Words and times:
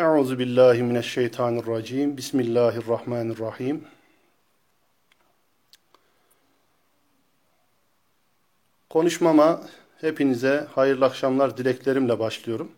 Euzu 0.00 0.38
billahi 0.38 0.82
mineşşeytanirracim. 0.82 2.16
Bismillahirrahmanirrahim. 2.16 3.84
Konuşmama 8.90 9.62
hepinize 10.00 10.66
hayırlı 10.74 11.04
akşamlar 11.04 11.56
dileklerimle 11.56 12.18
başlıyorum. 12.18 12.72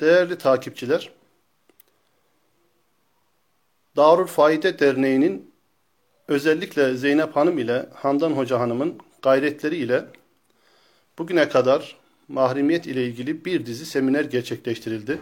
Değerli 0.00 0.38
takipçiler, 0.38 1.12
Darül 3.96 4.26
Faide 4.26 4.78
Derneği'nin 4.78 5.54
özellikle 6.28 6.96
Zeynep 6.96 7.36
Hanım 7.36 7.58
ile 7.58 7.88
Handan 7.94 8.30
Hoca 8.30 8.60
Hanım'ın 8.60 8.98
gayretleri 9.22 9.76
ile 9.76 10.04
bugüne 11.18 11.48
kadar 11.48 12.07
mahremiyet 12.28 12.86
ile 12.86 13.06
ilgili 13.06 13.44
bir 13.44 13.66
dizi 13.66 13.86
seminer 13.86 14.24
gerçekleştirildi. 14.24 15.18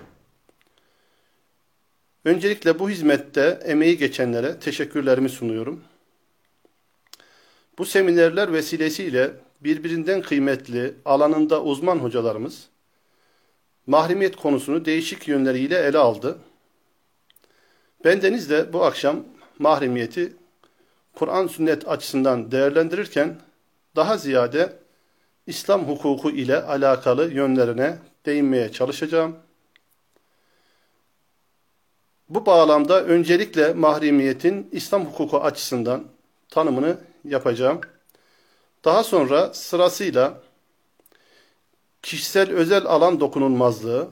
Öncelikle 2.25 2.79
bu 2.79 2.91
hizmette 2.91 3.61
emeği 3.65 3.99
geçenlere 3.99 4.59
teşekkürlerimi 4.59 5.29
sunuyorum. 5.29 5.85
Bu 7.79 7.87
seminerler 7.87 8.53
vesilesiyle 8.53 9.30
birbirinden 9.61 10.23
kıymetli, 10.23 10.95
alanında 11.05 11.63
uzman 11.63 11.99
hocalarımız 11.99 12.69
mahremiyet 13.87 14.37
konusunu 14.37 14.85
değişik 14.85 15.29
yönleriyle 15.29 15.79
ele 15.79 15.99
aldı. 15.99 16.38
Bendeniz 18.05 18.51
de 18.51 18.73
bu 18.73 18.85
akşam 18.85 19.25
mahremiyeti 19.59 20.33
Kur'an 21.15 21.47
sünnet 21.47 21.88
açısından 21.88 22.52
değerlendirirken 22.52 23.41
daha 23.97 24.16
ziyade 24.19 24.73
İslam 25.47 25.89
hukuku 25.89 26.31
ile 26.31 26.63
alakalı 26.63 27.33
yönlerine 27.33 27.99
değinmeye 28.27 28.73
çalışacağım. 28.73 29.37
Bu 32.29 32.47
bağlamda 32.47 33.05
öncelikle 33.05 33.75
mahremiyetin 33.75 34.69
İslam 34.73 35.07
hukuku 35.07 35.38
açısından 35.38 36.05
tanımını 36.49 36.99
yapacağım. 37.25 37.80
Daha 38.85 39.05
sonra 39.05 39.55
sırasıyla 39.55 40.41
kişisel 42.03 42.53
özel 42.53 42.87
alan 42.87 43.21
dokunulmazlığı, 43.21 44.09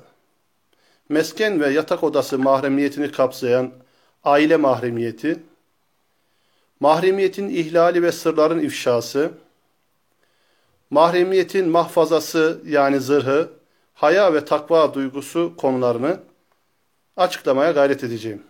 mesken 1.09 1.61
ve 1.61 1.69
yatak 1.69 2.05
odası 2.05 2.39
mahremiyetini 2.39 3.13
kapsayan 3.13 3.73
aile 4.25 4.57
mahremiyeti, 4.57 5.43
mahremiyetin 6.81 7.48
ihlali 7.48 8.03
ve 8.03 8.13
sırların 8.13 8.61
ifşası, 8.61 9.31
mahremiyetin 10.95 11.69
mahfazası 11.69 12.61
yani 12.67 13.00
zırhı, 13.00 13.50
haya 13.95 14.34
ve 14.34 14.45
takva 14.45 14.95
duygusu 14.95 15.55
konularını 15.56 16.20
açıklamaya 17.17 17.73
gayret 17.73 18.05
edeceğim. 18.05 18.42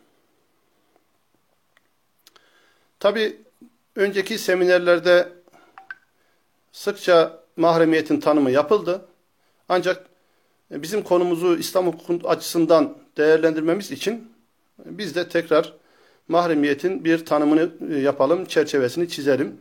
Tabi 3.00 3.36
önceki 3.96 4.38
seminerlerde 4.38 5.28
sıkça 6.72 7.40
mahremiyetin 7.56 8.20
tanımı 8.20 8.50
yapıldı. 8.50 9.06
Ancak 9.68 10.06
bizim 10.70 11.02
konumuzu 11.02 11.58
İslam 11.58 11.86
hukuku 11.86 12.28
açısından 12.28 12.98
değerlendirmemiz 13.16 13.90
için 13.90 14.32
biz 14.78 15.14
de 15.14 15.28
tekrar 15.28 15.72
mahremiyetin 16.28 17.04
bir 17.04 17.24
tanımını 17.24 17.94
yapalım, 18.00 18.44
çerçevesini 18.44 19.08
çizelim 19.08 19.60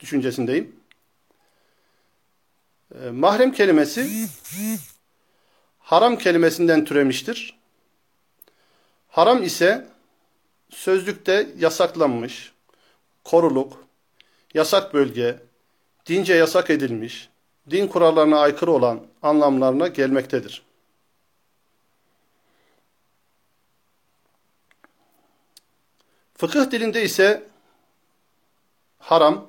düşüncesindeyim. 0.00 0.85
E, 3.04 3.10
mahrem 3.10 3.52
kelimesi 3.52 4.28
haram 5.78 6.18
kelimesinden 6.18 6.84
türemiştir. 6.84 7.58
Haram 9.08 9.42
ise 9.42 9.86
sözlükte 10.70 11.48
yasaklanmış, 11.58 12.52
koruluk, 13.24 13.84
yasak 14.54 14.94
bölge, 14.94 15.38
dince 16.06 16.34
yasak 16.34 16.70
edilmiş, 16.70 17.28
din 17.70 17.86
kurallarına 17.86 18.38
aykırı 18.40 18.72
olan 18.72 19.06
anlamlarına 19.22 19.88
gelmektedir. 19.88 20.62
Fıkıh 26.34 26.70
dilinde 26.70 27.02
ise 27.02 27.42
haram, 28.98 29.46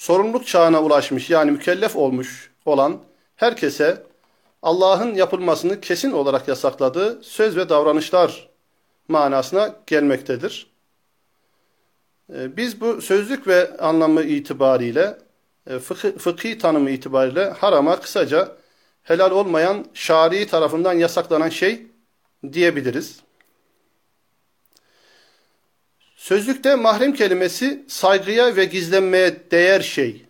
sorumluluk 0.00 0.46
çağına 0.46 0.82
ulaşmış 0.82 1.30
yani 1.30 1.50
mükellef 1.50 1.96
olmuş 1.96 2.50
olan 2.66 2.98
herkese 3.36 4.02
Allah'ın 4.62 5.14
yapılmasını 5.14 5.80
kesin 5.80 6.12
olarak 6.12 6.48
yasakladığı 6.48 7.22
söz 7.22 7.56
ve 7.56 7.68
davranışlar 7.68 8.48
manasına 9.08 9.74
gelmektedir. 9.86 10.66
Ee, 12.34 12.56
biz 12.56 12.80
bu 12.80 13.02
sözlük 13.02 13.46
ve 13.46 13.76
anlamı 13.78 14.22
itibariyle, 14.22 15.18
e, 15.66 15.78
fıkhi, 15.78 16.18
fıkhi 16.18 16.58
tanımı 16.58 16.90
itibariyle 16.90 17.50
harama 17.50 18.00
kısaca 18.00 18.56
helal 19.02 19.30
olmayan 19.30 19.86
şari 19.94 20.46
tarafından 20.46 20.92
yasaklanan 20.92 21.48
şey 21.48 21.86
diyebiliriz. 22.52 23.20
Sözlükte 26.20 26.74
mahrem 26.74 27.12
kelimesi 27.14 27.84
saygıya 27.88 28.56
ve 28.56 28.64
gizlenmeye 28.64 29.50
değer 29.50 29.80
şey. 29.80 30.26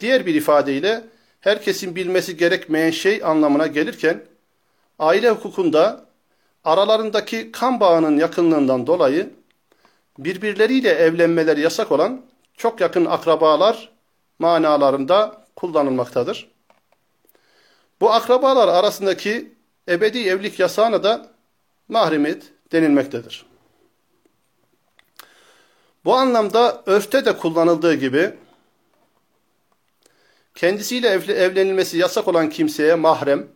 Diğer 0.00 0.26
bir 0.26 0.34
ifadeyle 0.34 1.04
herkesin 1.40 1.96
bilmesi 1.96 2.36
gerekmeyen 2.36 2.90
şey 2.90 3.24
anlamına 3.24 3.66
gelirken 3.66 4.24
aile 4.98 5.30
hukukunda 5.30 6.04
aralarındaki 6.64 7.52
kan 7.52 7.80
bağının 7.80 8.18
yakınlığından 8.18 8.86
dolayı 8.86 9.30
birbirleriyle 10.18 10.90
evlenmeleri 10.90 11.60
yasak 11.60 11.92
olan 11.92 12.22
çok 12.56 12.80
yakın 12.80 13.04
akrabalar 13.04 13.92
manalarında 14.38 15.44
kullanılmaktadır. 15.56 16.50
Bu 18.00 18.12
akrabalar 18.12 18.68
arasındaki 18.68 19.52
ebedi 19.88 20.28
evlilik 20.28 20.58
yasağına 20.58 21.02
da 21.02 21.26
mahremiyet 21.88 22.42
denilmektedir. 22.72 23.49
Bu 26.04 26.14
anlamda 26.14 26.82
örfte 26.86 27.24
de 27.24 27.36
kullanıldığı 27.36 27.94
gibi 27.94 28.34
kendisiyle 30.54 31.08
evlenilmesi 31.08 31.98
yasak 31.98 32.28
olan 32.28 32.50
kimseye 32.50 32.94
mahrem, 32.94 33.48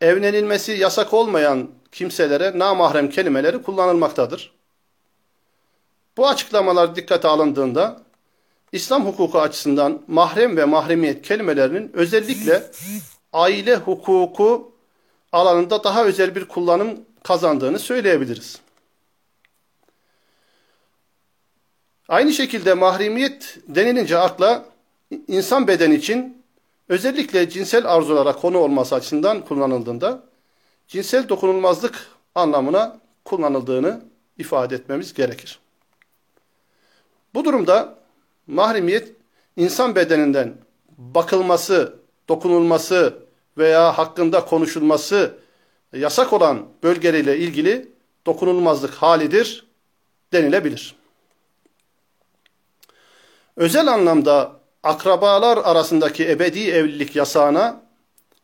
evlenilmesi 0.00 0.72
yasak 0.72 1.14
olmayan 1.14 1.70
kimselere 1.92 2.58
namahrem 2.58 3.10
kelimeleri 3.10 3.62
kullanılmaktadır. 3.62 4.54
Bu 6.16 6.28
açıklamalar 6.28 6.96
dikkate 6.96 7.28
alındığında 7.28 8.02
İslam 8.72 9.06
hukuku 9.06 9.40
açısından 9.40 10.02
mahrem 10.06 10.56
ve 10.56 10.64
mahremiyet 10.64 11.22
kelimelerinin 11.22 11.90
özellikle 11.94 12.62
aile 13.32 13.76
hukuku 13.76 14.72
alanında 15.32 15.84
daha 15.84 16.04
özel 16.04 16.34
bir 16.34 16.44
kullanım 16.44 17.00
kazandığını 17.22 17.78
söyleyebiliriz. 17.78 18.63
Aynı 22.08 22.32
şekilde 22.32 22.74
mahremiyet 22.74 23.58
denilince 23.68 24.18
akla 24.18 24.64
insan 25.28 25.68
bedeni 25.68 25.94
için 25.94 26.42
özellikle 26.88 27.48
cinsel 27.48 27.86
arzulara 27.94 28.32
konu 28.32 28.58
olması 28.58 28.94
açısından 28.94 29.44
kullanıldığında 29.44 30.22
cinsel 30.88 31.28
dokunulmazlık 31.28 32.08
anlamına 32.34 33.00
kullanıldığını 33.24 34.00
ifade 34.38 34.74
etmemiz 34.74 35.14
gerekir. 35.14 35.58
Bu 37.34 37.44
durumda 37.44 37.98
mahremiyet 38.46 39.12
insan 39.56 39.94
bedeninden 39.94 40.54
bakılması, 40.98 41.94
dokunulması 42.28 43.18
veya 43.58 43.98
hakkında 43.98 44.44
konuşulması 44.44 45.34
yasak 45.92 46.32
olan 46.32 46.66
bölgeleriyle 46.82 47.38
ilgili 47.38 47.88
dokunulmazlık 48.26 48.94
halidir 48.94 49.66
denilebilir. 50.32 51.03
Özel 53.56 53.86
anlamda 53.86 54.60
akrabalar 54.82 55.58
arasındaki 55.58 56.30
ebedi 56.30 56.70
evlilik 56.70 57.16
yasağına 57.16 57.82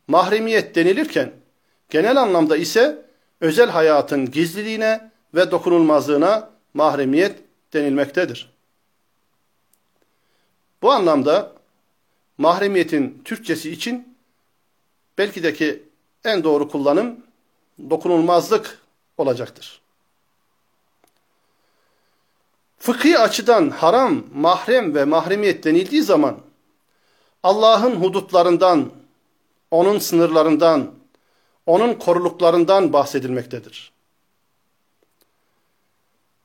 mahremiyet 0.07 0.75
denilirken, 0.75 1.31
genel 1.89 2.21
anlamda 2.21 2.57
ise 2.57 3.05
özel 3.41 3.69
hayatın 3.69 4.31
gizliliğine 4.31 5.11
ve 5.35 5.51
dokunulmazlığına 5.51 6.49
mahremiyet 6.73 7.39
denilmektedir. 7.73 8.51
Bu 10.81 10.91
anlamda 10.91 11.53
mahremiyetin 12.37 13.21
Türkçesi 13.25 13.71
için 13.71 14.17
belki 15.17 15.43
de 15.43 15.53
ki 15.53 15.83
en 16.23 16.43
doğru 16.43 16.69
kullanım 16.69 17.25
dokunulmazlık 17.89 18.79
olacaktır. 19.17 19.80
Fıkhi 22.81 23.19
açıdan 23.19 23.69
haram, 23.69 24.23
mahrem 24.33 24.95
ve 24.95 25.05
mahremiyet 25.05 25.63
denildiği 25.63 26.03
zaman 26.03 26.37
Allah'ın 27.43 27.95
hudutlarından 27.95 28.91
onun 29.71 29.99
sınırlarından, 29.99 30.91
onun 31.65 31.93
koruluklarından 31.93 32.93
bahsedilmektedir. 32.93 33.91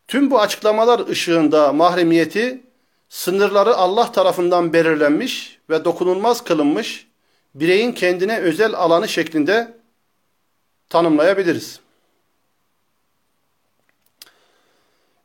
Tüm 0.09 0.31
bu 0.31 0.41
açıklamalar 0.41 1.09
ışığında 1.09 1.73
mahremiyeti, 1.73 2.65
sınırları 3.09 3.75
Allah 3.75 4.13
tarafından 4.13 4.73
belirlenmiş 4.73 5.59
ve 5.71 5.85
dokunulmaz 5.85 6.45
kılınmış, 6.45 7.07
bireyin 7.55 7.93
kendine 7.93 8.39
özel 8.39 8.75
alanı 8.75 9.09
şeklinde 9.09 9.77
tanımlayabiliriz. 10.89 11.81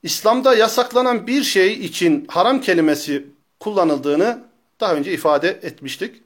İslam'da 0.04 0.56
yasaklanan 0.56 1.28
bir 1.28 1.44
şey 1.44 1.74
için 1.74 2.26
haram 2.30 2.62
kelimesi 2.62 3.28
kullanıldığını 3.60 4.44
daha 4.80 4.96
önce 4.96 5.14
ifade 5.14 5.50
etmiştik. 5.50 6.24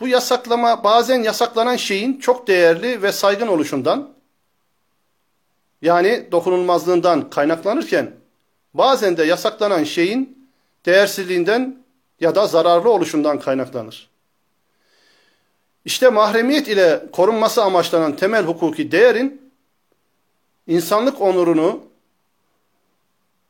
Bu 0.00 0.08
yasaklama 0.08 0.84
bazen 0.84 1.22
yasaklanan 1.22 1.76
şeyin 1.76 2.18
çok 2.18 2.46
değerli 2.46 3.02
ve 3.02 3.12
saygın 3.12 3.46
oluşundan 3.46 4.10
yani 5.82 6.28
dokunulmazlığından 6.32 7.30
kaynaklanırken 7.30 8.12
bazen 8.74 9.16
de 9.16 9.24
yasaklanan 9.24 9.84
şeyin 9.84 10.48
değersizliğinden 10.86 11.84
ya 12.20 12.34
da 12.34 12.46
zararlı 12.46 12.90
oluşundan 12.90 13.40
kaynaklanır. 13.40 14.10
İşte 15.84 16.08
mahremiyet 16.08 16.68
ile 16.68 17.02
korunması 17.12 17.62
amaçlanan 17.62 18.16
temel 18.16 18.44
hukuki 18.44 18.92
değerin 18.92 19.52
insanlık 20.66 21.20
onurunu 21.20 21.82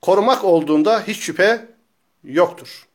korumak 0.07 0.45
olduğunda 0.45 1.03
hiç 1.07 1.17
şüphe 1.17 1.69
yoktur. 2.25 2.87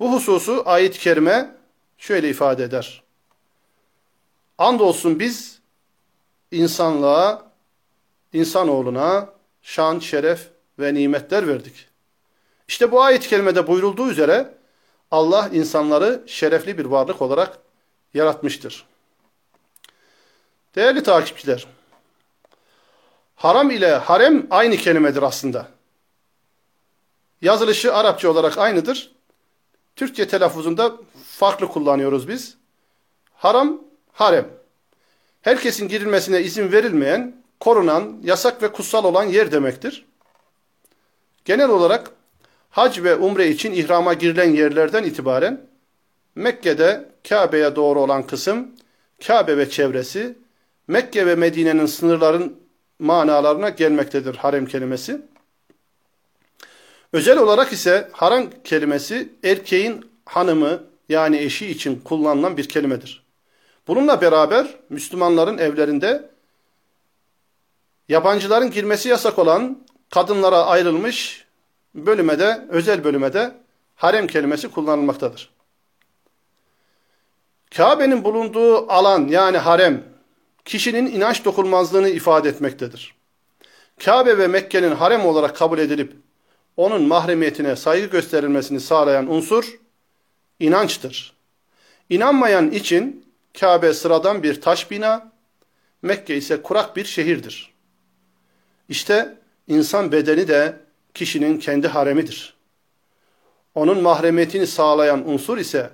Bu 0.00 0.12
hususu 0.12 0.62
ayet-i 0.66 0.98
kerime 0.98 1.54
şöyle 1.98 2.28
ifade 2.28 2.64
eder. 2.64 3.02
Andolsun 4.58 5.20
biz 5.20 5.60
insanlığa, 6.50 7.50
insanoğluna 8.32 9.28
şan, 9.62 9.98
şeref 9.98 10.48
ve 10.78 10.94
nimetler 10.94 11.48
verdik. 11.48 11.88
İşte 12.68 12.92
bu 12.92 13.02
ayet-i 13.02 13.28
kerimede 13.28 13.66
buyurulduğu 13.66 14.10
üzere 14.10 14.54
Allah 15.10 15.48
insanları 15.52 16.22
şerefli 16.26 16.78
bir 16.78 16.84
varlık 16.84 17.22
olarak 17.22 17.58
yaratmıştır. 18.14 18.86
Değerli 20.74 21.02
takipçiler, 21.02 21.66
haram 23.40 23.70
ile 23.70 23.94
harem 23.94 24.46
aynı 24.50 24.76
kelimedir 24.76 25.22
aslında. 25.22 25.68
Yazılışı 27.42 27.94
Arapça 27.94 28.30
olarak 28.30 28.58
aynıdır. 28.58 29.12
Türkçe 29.96 30.28
telaffuzunda 30.28 30.92
farklı 31.24 31.68
kullanıyoruz 31.68 32.28
biz. 32.28 32.56
Haram, 33.34 33.80
harem. 34.12 34.48
Herkesin 35.42 35.88
girilmesine 35.88 36.42
izin 36.42 36.72
verilmeyen, 36.72 37.42
korunan, 37.60 38.16
yasak 38.22 38.62
ve 38.62 38.72
kutsal 38.72 39.04
olan 39.04 39.24
yer 39.24 39.52
demektir. 39.52 40.06
Genel 41.44 41.68
olarak 41.68 42.10
hac 42.70 42.98
ve 42.98 43.16
umre 43.16 43.48
için 43.48 43.72
ihrama 43.72 44.14
girilen 44.14 44.50
yerlerden 44.50 45.04
itibaren 45.04 45.66
Mekke'de 46.34 47.08
Kabe'ye 47.28 47.76
doğru 47.76 48.00
olan 48.00 48.26
kısım, 48.26 48.68
Kabe 49.26 49.56
ve 49.56 49.70
çevresi, 49.70 50.38
Mekke 50.88 51.26
ve 51.26 51.34
Medine'nin 51.34 51.86
sınırların 51.86 52.60
manalarına 53.00 53.68
gelmektedir 53.68 54.36
harem 54.36 54.66
kelimesi. 54.66 55.22
Özel 57.12 57.38
olarak 57.38 57.72
ise 57.72 58.08
haram 58.12 58.50
kelimesi 58.64 59.32
erkeğin 59.44 60.10
hanımı 60.24 60.82
yani 61.08 61.38
eşi 61.38 61.66
için 61.66 62.00
kullanılan 62.04 62.56
bir 62.56 62.68
kelimedir. 62.68 63.24
Bununla 63.88 64.20
beraber 64.20 64.66
Müslümanların 64.90 65.58
evlerinde 65.58 66.30
yabancıların 68.08 68.70
girmesi 68.70 69.08
yasak 69.08 69.38
olan 69.38 69.86
kadınlara 70.10 70.66
ayrılmış 70.66 71.44
bölüme 71.94 72.38
de, 72.38 72.66
özel 72.68 73.04
bölüme 73.04 73.32
de 73.32 73.54
harem 73.96 74.26
kelimesi 74.26 74.70
kullanılmaktadır. 74.70 75.50
Kabe'nin 77.76 78.24
bulunduğu 78.24 78.92
alan 78.92 79.28
yani 79.28 79.58
harem, 79.58 80.04
kişinin 80.70 81.06
inanç 81.06 81.44
dokunmazlığını 81.44 82.08
ifade 82.08 82.48
etmektedir. 82.48 83.14
Kabe 84.04 84.38
ve 84.38 84.46
Mekke'nin 84.46 84.94
harem 84.94 85.26
olarak 85.26 85.56
kabul 85.56 85.78
edilip 85.78 86.12
onun 86.76 87.02
mahremiyetine 87.02 87.76
saygı 87.76 88.06
gösterilmesini 88.06 88.80
sağlayan 88.80 89.30
unsur 89.30 89.78
inançtır. 90.60 91.32
İnanmayan 92.10 92.70
için 92.70 93.26
Kabe 93.60 93.94
sıradan 93.94 94.42
bir 94.42 94.60
taş 94.60 94.90
bina, 94.90 95.32
Mekke 96.02 96.36
ise 96.36 96.62
kurak 96.62 96.96
bir 96.96 97.04
şehirdir. 97.04 97.74
İşte 98.88 99.38
insan 99.68 100.12
bedeni 100.12 100.48
de 100.48 100.76
kişinin 101.14 101.58
kendi 101.58 101.88
haremidir. 101.88 102.54
Onun 103.74 104.02
mahremiyetini 104.02 104.66
sağlayan 104.66 105.28
unsur 105.28 105.58
ise 105.58 105.90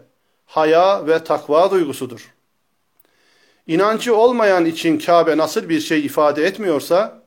haya 0.46 1.06
ve 1.06 1.25
takva 1.25 1.70
duygusudur. 1.70 2.35
İnancı 3.66 4.16
olmayan 4.16 4.64
için 4.64 4.98
Kabe 4.98 5.36
nasıl 5.36 5.68
bir 5.68 5.80
şey 5.80 6.06
ifade 6.06 6.46
etmiyorsa, 6.46 7.22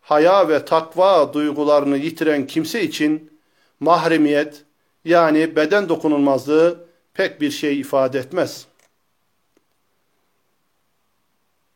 haya 0.00 0.48
ve 0.48 0.64
takva 0.64 1.32
duygularını 1.32 1.96
yitiren 1.96 2.46
kimse 2.46 2.82
için 2.82 3.40
mahremiyet 3.80 4.64
yani 5.04 5.56
beden 5.56 5.88
dokunulmazlığı 5.88 6.84
pek 7.14 7.40
bir 7.40 7.50
şey 7.50 7.80
ifade 7.80 8.18
etmez. 8.18 8.66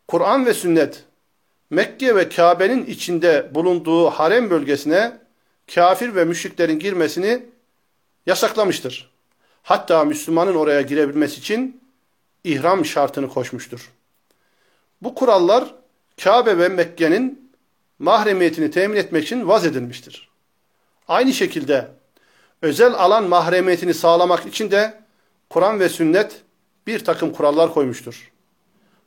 Kur'an 0.08 0.46
ve 0.46 0.54
sünnet 0.54 1.04
Mekke 1.70 2.16
ve 2.16 2.28
Kabe'nin 2.28 2.86
içinde 2.86 3.50
bulunduğu 3.54 4.10
harem 4.10 4.50
bölgesine 4.50 5.18
kafir 5.74 6.14
ve 6.14 6.24
müşriklerin 6.24 6.78
girmesini 6.78 7.46
yasaklamıştır. 8.26 9.10
Hatta 9.62 10.04
Müslümanın 10.04 10.54
oraya 10.54 10.80
girebilmesi 10.82 11.40
için 11.40 11.80
ihram 12.48 12.84
şartını 12.84 13.28
koşmuştur. 13.28 13.92
Bu 15.02 15.14
kurallar 15.14 15.74
Kabe 16.24 16.58
ve 16.58 16.68
Mekke'nin 16.68 17.52
mahremiyetini 17.98 18.70
temin 18.70 18.96
etmek 18.96 19.24
için 19.24 19.48
vaz 19.48 19.66
edilmiştir. 19.66 20.28
Aynı 21.08 21.32
şekilde 21.32 21.88
özel 22.62 22.94
alan 22.94 23.24
mahremiyetini 23.24 23.94
sağlamak 23.94 24.46
için 24.46 24.70
de 24.70 25.00
Kur'an 25.50 25.80
ve 25.80 25.88
sünnet 25.88 26.42
bir 26.86 27.04
takım 27.04 27.32
kurallar 27.32 27.74
koymuştur. 27.74 28.32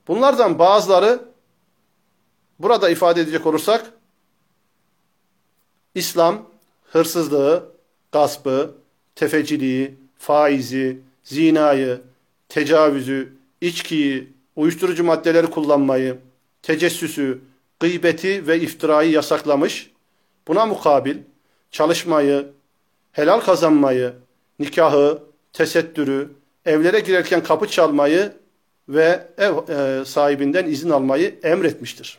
Bunlardan 0.07 0.59
bazıları 0.59 1.25
burada 2.59 2.89
ifade 2.89 3.21
edecek 3.21 3.45
olursak 3.45 3.91
İslam 5.95 6.45
hırsızlığı, 6.91 7.71
gaspı, 8.11 8.75
tefeciliği, 9.15 9.95
faizi, 10.17 10.99
zinayı, 11.23 12.01
tecavüzü, 12.51 13.33
içkiyi, 13.61 14.33
uyuşturucu 14.55 15.03
maddeleri 15.03 15.47
kullanmayı, 15.47 16.17
tecessüsü, 16.61 17.41
gıybeti 17.79 18.47
ve 18.47 18.59
iftirayı 18.59 19.11
yasaklamış. 19.11 19.91
Buna 20.47 20.65
mukabil 20.65 21.17
çalışmayı, 21.71 22.47
helal 23.11 23.39
kazanmayı, 23.39 24.13
nikahı, 24.59 25.23
tesettürü, 25.53 26.29
evlere 26.65 26.99
girerken 26.99 27.43
kapı 27.43 27.67
çalmayı 27.67 28.33
ve 28.89 29.27
ev 29.37 29.53
e, 29.69 30.05
sahibinden 30.05 30.65
izin 30.65 30.89
almayı 30.89 31.39
emretmiştir. 31.43 32.17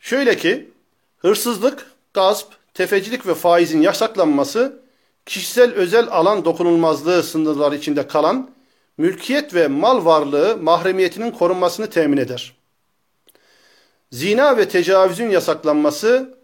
Şöyle 0.00 0.36
ki, 0.36 0.68
hırsızlık, 1.18 1.92
gasp, 2.14 2.52
tefecilik 2.74 3.26
ve 3.26 3.34
faizin 3.34 3.80
yasaklanması, 3.80 4.87
kişisel 5.28 5.72
özel 5.72 6.08
alan 6.10 6.44
dokunulmazlığı 6.44 7.22
sınırları 7.22 7.76
içinde 7.76 8.06
kalan 8.06 8.50
mülkiyet 8.98 9.54
ve 9.54 9.68
mal 9.68 10.04
varlığı 10.04 10.56
mahremiyetinin 10.56 11.30
korunmasını 11.30 11.90
temin 11.90 12.16
eder. 12.16 12.56
Zina 14.12 14.56
ve 14.56 14.68
tecavüzün 14.68 15.30
yasaklanması, 15.30 16.38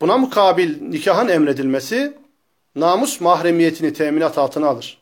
buna 0.00 0.16
mukabil 0.16 0.82
nikahın 0.82 1.28
emredilmesi, 1.28 2.18
namus 2.76 3.20
mahremiyetini 3.20 3.92
teminat 3.92 4.38
altına 4.38 4.68
alır. 4.68 4.98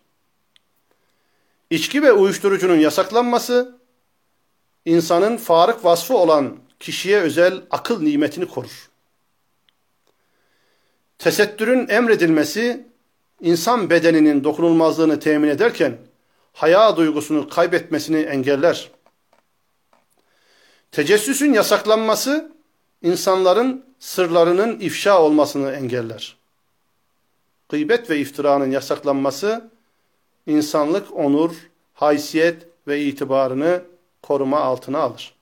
İçki 1.70 2.02
ve 2.02 2.12
uyuşturucunun 2.12 2.78
yasaklanması, 2.78 3.78
insanın 4.84 5.36
farık 5.36 5.84
vasfı 5.84 6.16
olan 6.16 6.56
kişiye 6.80 7.20
özel 7.20 7.62
akıl 7.70 8.02
nimetini 8.02 8.48
korur. 8.48 8.91
Tesettürün 11.22 11.88
emredilmesi, 11.88 12.86
insan 13.40 13.90
bedeninin 13.90 14.44
dokunulmazlığını 14.44 15.20
temin 15.20 15.48
ederken, 15.48 15.98
haya 16.52 16.96
duygusunu 16.96 17.48
kaybetmesini 17.48 18.20
engeller. 18.20 18.90
Tecessüsün 20.92 21.52
yasaklanması, 21.52 22.52
insanların 23.02 23.84
sırlarının 23.98 24.80
ifşa 24.80 25.22
olmasını 25.22 25.72
engeller. 25.72 26.36
gıybet 27.68 28.10
ve 28.10 28.18
iftiranın 28.18 28.70
yasaklanması 28.70 29.70
insanlık 30.46 31.16
onur, 31.16 31.70
haysiyet 31.94 32.66
ve 32.86 33.02
itibarını 33.02 33.82
koruma 34.22 34.60
altına 34.60 34.98
alır. 34.98 35.34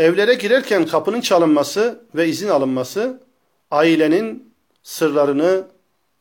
Evlere 0.00 0.34
girerken 0.34 0.86
kapının 0.86 1.20
çalınması 1.20 2.04
ve 2.14 2.28
izin 2.28 2.48
alınması 2.48 3.20
ailenin 3.70 4.54
sırlarını 4.82 5.66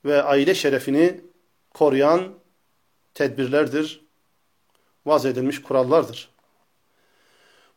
ve 0.05 0.24
aile 0.24 0.55
şerefini 0.55 1.21
koruyan 1.74 2.27
tedbirlerdir, 3.13 4.05
vaz 5.05 5.25
edilmiş 5.25 5.62
kurallardır. 5.62 6.29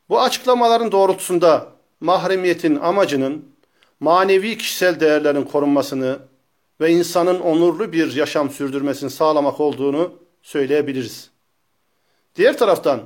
Bu 0.09 0.21
açıklamaların 0.21 0.92
doğrultusunda 0.92 1.68
mahremiyetin 2.00 2.76
amacının 2.76 3.44
manevi 4.00 4.59
kişisel 4.59 5.00
değerlerin 5.00 5.44
korunmasını 5.44 6.18
ve 6.80 6.90
insanın 6.90 7.40
onurlu 7.40 7.92
bir 7.92 8.14
yaşam 8.14 8.50
sürdürmesini 8.50 9.11
sağlamak 9.11 9.61
olduğunu 9.61 10.12
söyleyebiliriz. 10.42 11.30
Diğer 12.37 12.59
taraftan 12.59 13.02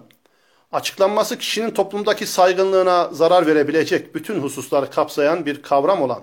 açıklanması 0.73 1.39
kişinin 1.39 1.71
toplumdaki 1.71 2.27
saygınlığına 2.27 3.09
zarar 3.13 3.47
verebilecek 3.47 4.15
bütün 4.15 4.41
hususları 4.41 4.91
kapsayan 4.91 5.47
bir 5.47 5.63
kavram 5.63 6.03
olan 6.03 6.23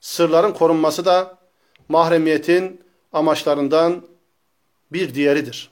sırların 0.00 0.52
korunması 0.52 1.04
da 1.04 1.38
mahremiyetin 1.88 2.84
amaçlarından 3.12 4.02
bir 4.92 5.14
diğeridir. 5.14 5.70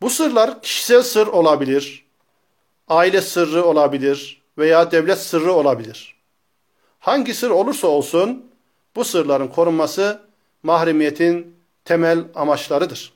Bu 0.00 0.10
sırlar 0.10 0.62
kişisel 0.62 1.02
sır 1.02 1.26
olabilir, 1.26 2.06
aile 2.88 3.20
sırrı 3.20 3.64
olabilir 3.64 4.42
veya 4.58 4.90
devlet 4.90 5.18
sırrı 5.18 5.52
olabilir. 5.52 6.18
Hangi 6.98 7.34
sır 7.34 7.50
olursa 7.50 7.86
olsun 7.86 8.52
bu 8.96 9.04
sırların 9.04 9.48
korunması 9.48 10.22
mahremiyetin 10.62 11.56
temel 11.84 12.24
amaçlarıdır. 12.34 13.12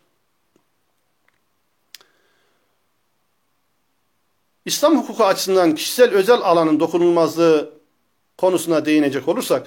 İslam 4.65 4.99
hukuku 4.99 5.25
açısından 5.25 5.75
kişisel 5.75 6.11
özel 6.11 6.41
alanın 6.41 6.81
dokunulmazlığı 6.81 7.73
konusuna 8.39 8.85
değinecek 8.85 9.29
olursak, 9.29 9.67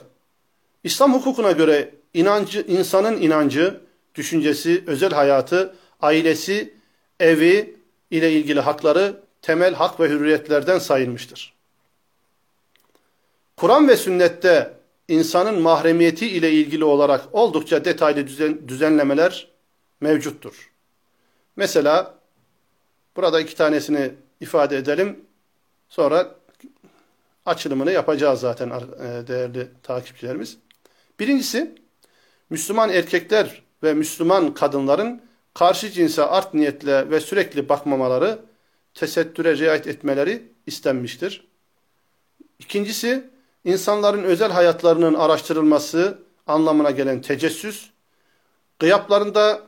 İslam 0.84 1.14
hukukuna 1.14 1.52
göre 1.52 1.96
inancı, 2.14 2.62
insanın 2.68 3.22
inancı, 3.22 3.82
düşüncesi, 4.16 4.84
özel 4.88 5.12
hayatı, 5.12 5.76
ailesi, 6.02 6.74
evi 7.20 7.76
ile 8.12 8.32
ilgili 8.34 8.60
hakları 8.60 9.22
temel 9.42 9.74
hak 9.74 10.00
ve 10.00 10.10
hürriyetlerden 10.10 10.80
sayılmıştır. 10.80 11.54
Kur'an 13.58 13.88
ve 13.88 13.98
sünnette 13.98 14.74
insanın 15.08 15.62
mahremiyeti 15.62 16.30
ile 16.30 16.52
ilgili 16.52 16.84
olarak 16.84 17.22
oldukça 17.32 17.86
detaylı 17.86 18.28
düzen, 18.28 18.68
düzenlemeler 18.68 19.48
mevcuttur. 20.02 20.72
Mesela 21.56 22.16
burada 23.16 23.40
iki 23.40 23.56
tanesini 23.56 24.12
ifade 24.42 24.78
edelim. 24.78 25.26
Sonra 25.90 26.36
açılımını 27.46 27.92
yapacağız 27.92 28.40
zaten 28.40 28.70
e, 28.70 29.28
değerli 29.28 29.68
takipçilerimiz. 29.84 30.58
Birincisi, 31.20 31.76
Müslüman 32.50 32.90
erkekler 32.90 33.64
ve 33.84 33.94
Müslüman 33.94 34.54
kadınların 34.54 35.22
karşı 35.54 35.92
cinse 35.92 36.24
art 36.24 36.54
niyetle 36.54 37.10
ve 37.10 37.20
sürekli 37.20 37.70
bakmamaları, 37.70 38.40
tesettüre 38.94 39.58
riayet 39.58 39.88
etmeleri 39.88 40.44
istenmiştir. 40.66 41.48
İkincisi, 42.60 43.30
insanların 43.64 44.24
özel 44.24 44.52
hayatlarının 44.52 45.14
araştırılması 45.14 46.20
anlamına 46.48 46.92
gelen 46.92 47.22
tecessüs, 47.22 47.90
gıyaplarında, 48.80 49.62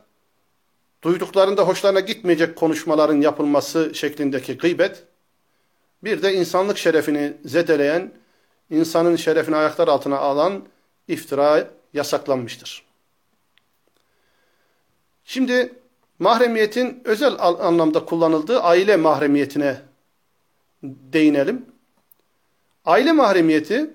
duyduklarında 1.02 1.62
hoşlarına 1.62 2.00
gitmeyecek 2.00 2.56
konuşmaların 2.56 3.20
yapılması 3.20 3.94
şeklindeki 3.94 4.58
gıybet, 4.58 5.04
bir 6.04 6.22
de 6.22 6.34
insanlık 6.34 6.78
şerefini 6.78 7.32
zedeleyen, 7.44 8.12
insanın 8.70 9.16
şerefini 9.16 9.56
ayaklar 9.56 9.88
altına 9.88 10.18
alan 10.18 10.64
iftira 11.08 11.70
yasaklanmıştır. 11.94 12.84
Şimdi 15.24 15.74
mahremiyetin 16.18 17.02
özel 17.04 17.34
anlamda 17.38 18.04
kullanıldığı 18.04 18.60
aile 18.60 18.96
mahremiyetine 18.96 19.80
değinelim. 20.82 21.66
Aile 22.84 23.12
mahremiyeti 23.12 23.90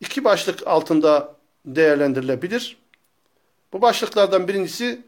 iki 0.00 0.24
başlık 0.24 0.66
altında 0.66 1.36
değerlendirilebilir. 1.66 2.76
Bu 3.72 3.82
başlıklardan 3.82 4.48
birincisi 4.48 5.00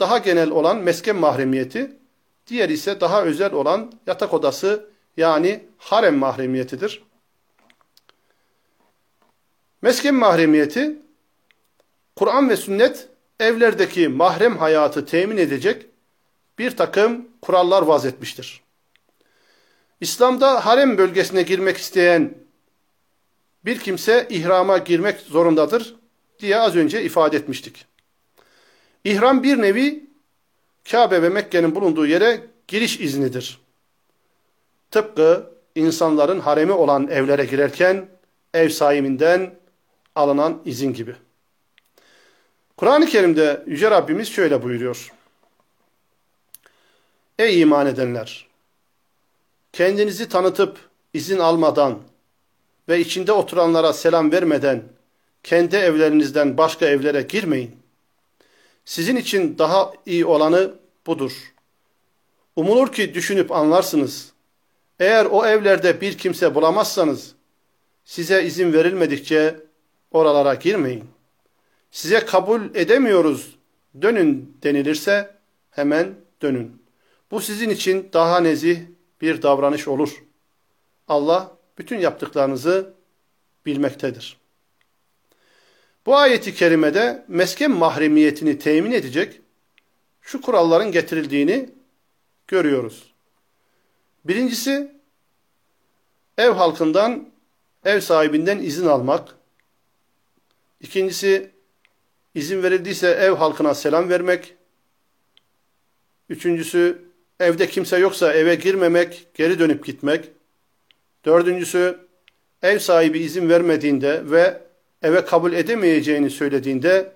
daha 0.00 0.18
genel 0.18 0.50
olan 0.50 0.76
mesken 0.76 1.16
mahremiyeti, 1.16 1.96
diğer 2.46 2.68
ise 2.68 3.00
daha 3.00 3.22
özel 3.22 3.52
olan 3.52 3.92
yatak 4.06 4.34
odası 4.34 4.90
yani 5.16 5.64
harem 5.78 6.16
mahremiyetidir. 6.16 7.02
Mesken 9.82 10.14
mahremiyeti, 10.14 10.96
Kur'an 12.16 12.48
ve 12.48 12.56
sünnet 12.56 13.08
evlerdeki 13.40 14.08
mahrem 14.08 14.56
hayatı 14.58 15.06
temin 15.06 15.36
edecek 15.36 15.86
bir 16.58 16.76
takım 16.76 17.28
kurallar 17.42 17.82
vaz 17.82 18.06
etmiştir. 18.06 18.62
İslam'da 20.00 20.66
harem 20.66 20.98
bölgesine 20.98 21.42
girmek 21.42 21.76
isteyen 21.76 22.34
bir 23.64 23.78
kimse 23.78 24.26
ihrama 24.30 24.78
girmek 24.78 25.20
zorundadır 25.20 25.96
diye 26.38 26.58
az 26.58 26.76
önce 26.76 27.02
ifade 27.02 27.36
etmiştik. 27.36 27.87
İhram 29.08 29.42
bir 29.42 29.62
nevi 29.62 30.06
Kabe 30.90 31.22
ve 31.22 31.28
Mekke'nin 31.28 31.74
bulunduğu 31.74 32.06
yere 32.06 32.40
giriş 32.68 33.00
iznidir. 33.00 33.58
Tıpkı 34.90 35.50
insanların 35.74 36.40
haremi 36.40 36.72
olan 36.72 37.08
evlere 37.08 37.44
girerken 37.44 38.08
ev 38.54 38.68
sahibinden 38.68 39.54
alınan 40.14 40.62
izin 40.64 40.92
gibi. 40.92 41.16
Kur'an-ı 42.76 43.06
Kerim'de 43.06 43.62
Yüce 43.66 43.90
Rabbimiz 43.90 44.28
şöyle 44.28 44.62
buyuruyor. 44.62 45.12
Ey 47.38 47.60
iman 47.60 47.86
edenler! 47.86 48.46
Kendinizi 49.72 50.28
tanıtıp 50.28 50.78
izin 51.14 51.38
almadan 51.38 51.98
ve 52.88 53.00
içinde 53.00 53.32
oturanlara 53.32 53.92
selam 53.92 54.32
vermeden 54.32 54.82
kendi 55.42 55.76
evlerinizden 55.76 56.58
başka 56.58 56.86
evlere 56.86 57.22
girmeyin. 57.22 57.87
Sizin 58.88 59.16
için 59.16 59.58
daha 59.58 59.92
iyi 60.06 60.26
olanı 60.26 60.74
budur. 61.06 61.32
Umulur 62.56 62.92
ki 62.92 63.14
düşünüp 63.14 63.52
anlarsınız. 63.52 64.32
Eğer 65.00 65.24
o 65.24 65.46
evlerde 65.46 66.00
bir 66.00 66.18
kimse 66.18 66.54
bulamazsanız 66.54 67.34
size 68.04 68.44
izin 68.44 68.72
verilmedikçe 68.72 69.60
oralara 70.10 70.54
girmeyin. 70.54 71.04
Size 71.90 72.20
kabul 72.20 72.74
edemiyoruz 72.74 73.56
dönün 74.02 74.58
denilirse 74.62 75.34
hemen 75.70 76.14
dönün. 76.42 76.82
Bu 77.30 77.40
sizin 77.40 77.70
için 77.70 78.08
daha 78.12 78.40
nezih 78.40 78.80
bir 79.20 79.42
davranış 79.42 79.88
olur. 79.88 80.24
Allah 81.08 81.56
bütün 81.78 81.98
yaptıklarınızı 81.98 82.94
bilmektedir. 83.66 84.36
Bu 86.08 86.16
ayeti 86.16 86.54
kerimede 86.54 87.24
mesken 87.28 87.70
mahremiyetini 87.70 88.58
temin 88.58 88.92
edecek 88.92 89.40
şu 90.20 90.40
kuralların 90.40 90.92
getirildiğini 90.92 91.70
görüyoruz. 92.46 93.14
Birincisi 94.24 94.92
ev 96.38 96.50
halkından, 96.50 97.28
ev 97.84 98.00
sahibinden 98.00 98.58
izin 98.58 98.86
almak. 98.86 99.34
İkincisi 100.80 101.50
izin 102.34 102.62
verildiyse 102.62 103.08
ev 103.08 103.32
halkına 103.32 103.74
selam 103.74 104.08
vermek. 104.08 104.56
Üçüncüsü 106.28 107.02
evde 107.40 107.66
kimse 107.66 107.98
yoksa 107.98 108.32
eve 108.32 108.54
girmemek, 108.54 109.26
geri 109.34 109.58
dönüp 109.58 109.86
gitmek. 109.86 110.30
Dördüncüsü 111.24 111.98
ev 112.62 112.78
sahibi 112.78 113.18
izin 113.18 113.48
vermediğinde 113.48 114.30
ve 114.30 114.67
eve 115.02 115.24
kabul 115.24 115.52
edemeyeceğini 115.52 116.30
söylediğinde 116.30 117.12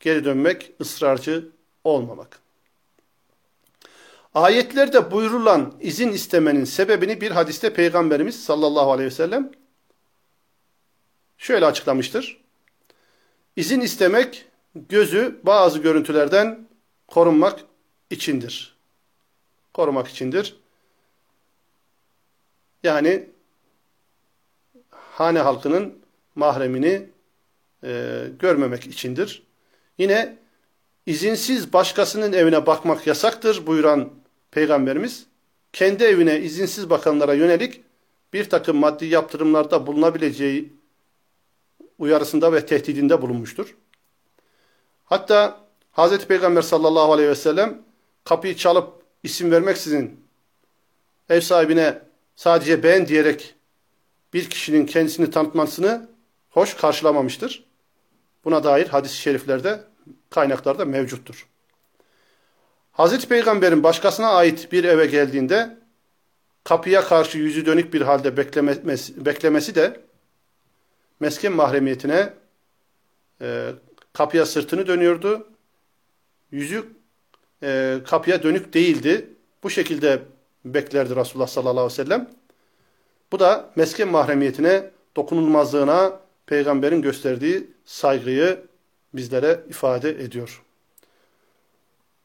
geri 0.00 0.24
dönmek, 0.24 0.72
ısrarcı 0.80 1.48
olmamak. 1.84 2.40
Ayetlerde 4.34 5.10
buyurulan 5.10 5.74
izin 5.80 6.12
istemenin 6.12 6.64
sebebini 6.64 7.20
bir 7.20 7.30
hadiste 7.30 7.74
Peygamberimiz 7.74 8.44
sallallahu 8.44 8.92
aleyhi 8.92 9.06
ve 9.06 9.14
sellem 9.14 9.52
şöyle 11.38 11.66
açıklamıştır. 11.66 12.40
İzin 13.56 13.80
istemek 13.80 14.44
gözü 14.74 15.40
bazı 15.42 15.78
görüntülerden 15.78 16.68
korunmak 17.08 17.60
içindir. 18.10 18.76
Korumak 19.74 20.08
içindir. 20.08 20.56
Yani 22.82 23.30
hane 24.90 25.38
halkının 25.38 25.98
mahremini 26.34 27.15
e, 27.84 28.22
görmemek 28.38 28.86
içindir. 28.86 29.42
Yine 29.98 30.36
izinsiz 31.06 31.72
başkasının 31.72 32.32
evine 32.32 32.66
bakmak 32.66 33.06
yasaktır 33.06 33.66
buyuran 33.66 34.10
Peygamberimiz 34.50 35.26
kendi 35.72 36.04
evine 36.04 36.40
izinsiz 36.40 36.90
bakanlara 36.90 37.34
yönelik 37.34 37.82
bir 38.32 38.50
takım 38.50 38.76
maddi 38.76 39.06
yaptırımlarda 39.06 39.86
bulunabileceği 39.86 40.72
uyarısında 41.98 42.52
ve 42.52 42.66
tehdidinde 42.66 43.22
bulunmuştur. 43.22 43.76
Hatta 45.04 45.60
Hazreti 45.92 46.26
Peygamber 46.26 46.62
sallallahu 46.62 47.12
aleyhi 47.12 47.30
ve 47.30 47.34
sellem 47.34 47.82
kapıyı 48.24 48.56
çalıp 48.56 49.02
isim 49.22 49.50
vermeksizin 49.50 50.20
ev 51.28 51.40
sahibine 51.40 52.02
sadece 52.36 52.82
ben 52.82 53.08
diyerek 53.08 53.54
bir 54.32 54.50
kişinin 54.50 54.86
kendisini 54.86 55.30
tanıtmasını 55.30 56.08
hoş 56.56 56.74
karşılamamıştır. 56.74 57.64
Buna 58.44 58.64
dair 58.64 58.86
hadis-i 58.86 59.16
şeriflerde, 59.16 59.80
kaynaklarda 60.30 60.84
mevcuttur. 60.84 61.46
Hazreti 62.92 63.28
Peygamber'in 63.28 63.82
başkasına 63.82 64.28
ait 64.28 64.72
bir 64.72 64.84
eve 64.84 65.06
geldiğinde 65.06 65.78
kapıya 66.64 67.04
karşı 67.04 67.38
yüzü 67.38 67.66
dönük 67.66 67.94
bir 67.94 68.00
halde 68.00 68.36
beklemesi, 68.36 69.26
beklemesi 69.26 69.74
de 69.74 70.00
mesken 71.20 71.52
mahremiyetine 71.52 72.32
e, 73.40 73.70
kapıya 74.12 74.46
sırtını 74.46 74.86
dönüyordu. 74.86 75.48
Yüzü 76.50 76.84
e, 77.62 77.98
kapıya 78.06 78.42
dönük 78.42 78.74
değildi. 78.74 79.30
Bu 79.62 79.70
şekilde 79.70 80.22
beklerdi 80.64 81.16
Resulullah 81.16 81.46
sallallahu 81.46 81.84
aleyhi 81.84 82.00
ve 82.00 82.04
sellem. 82.04 82.30
Bu 83.32 83.38
da 83.38 83.70
mesken 83.76 84.08
mahremiyetine, 84.08 84.90
dokunulmazlığına 85.16 86.25
peygamberin 86.46 87.02
gösterdiği 87.02 87.70
saygıyı 87.84 88.60
bizlere 89.14 89.60
ifade 89.68 90.10
ediyor. 90.10 90.62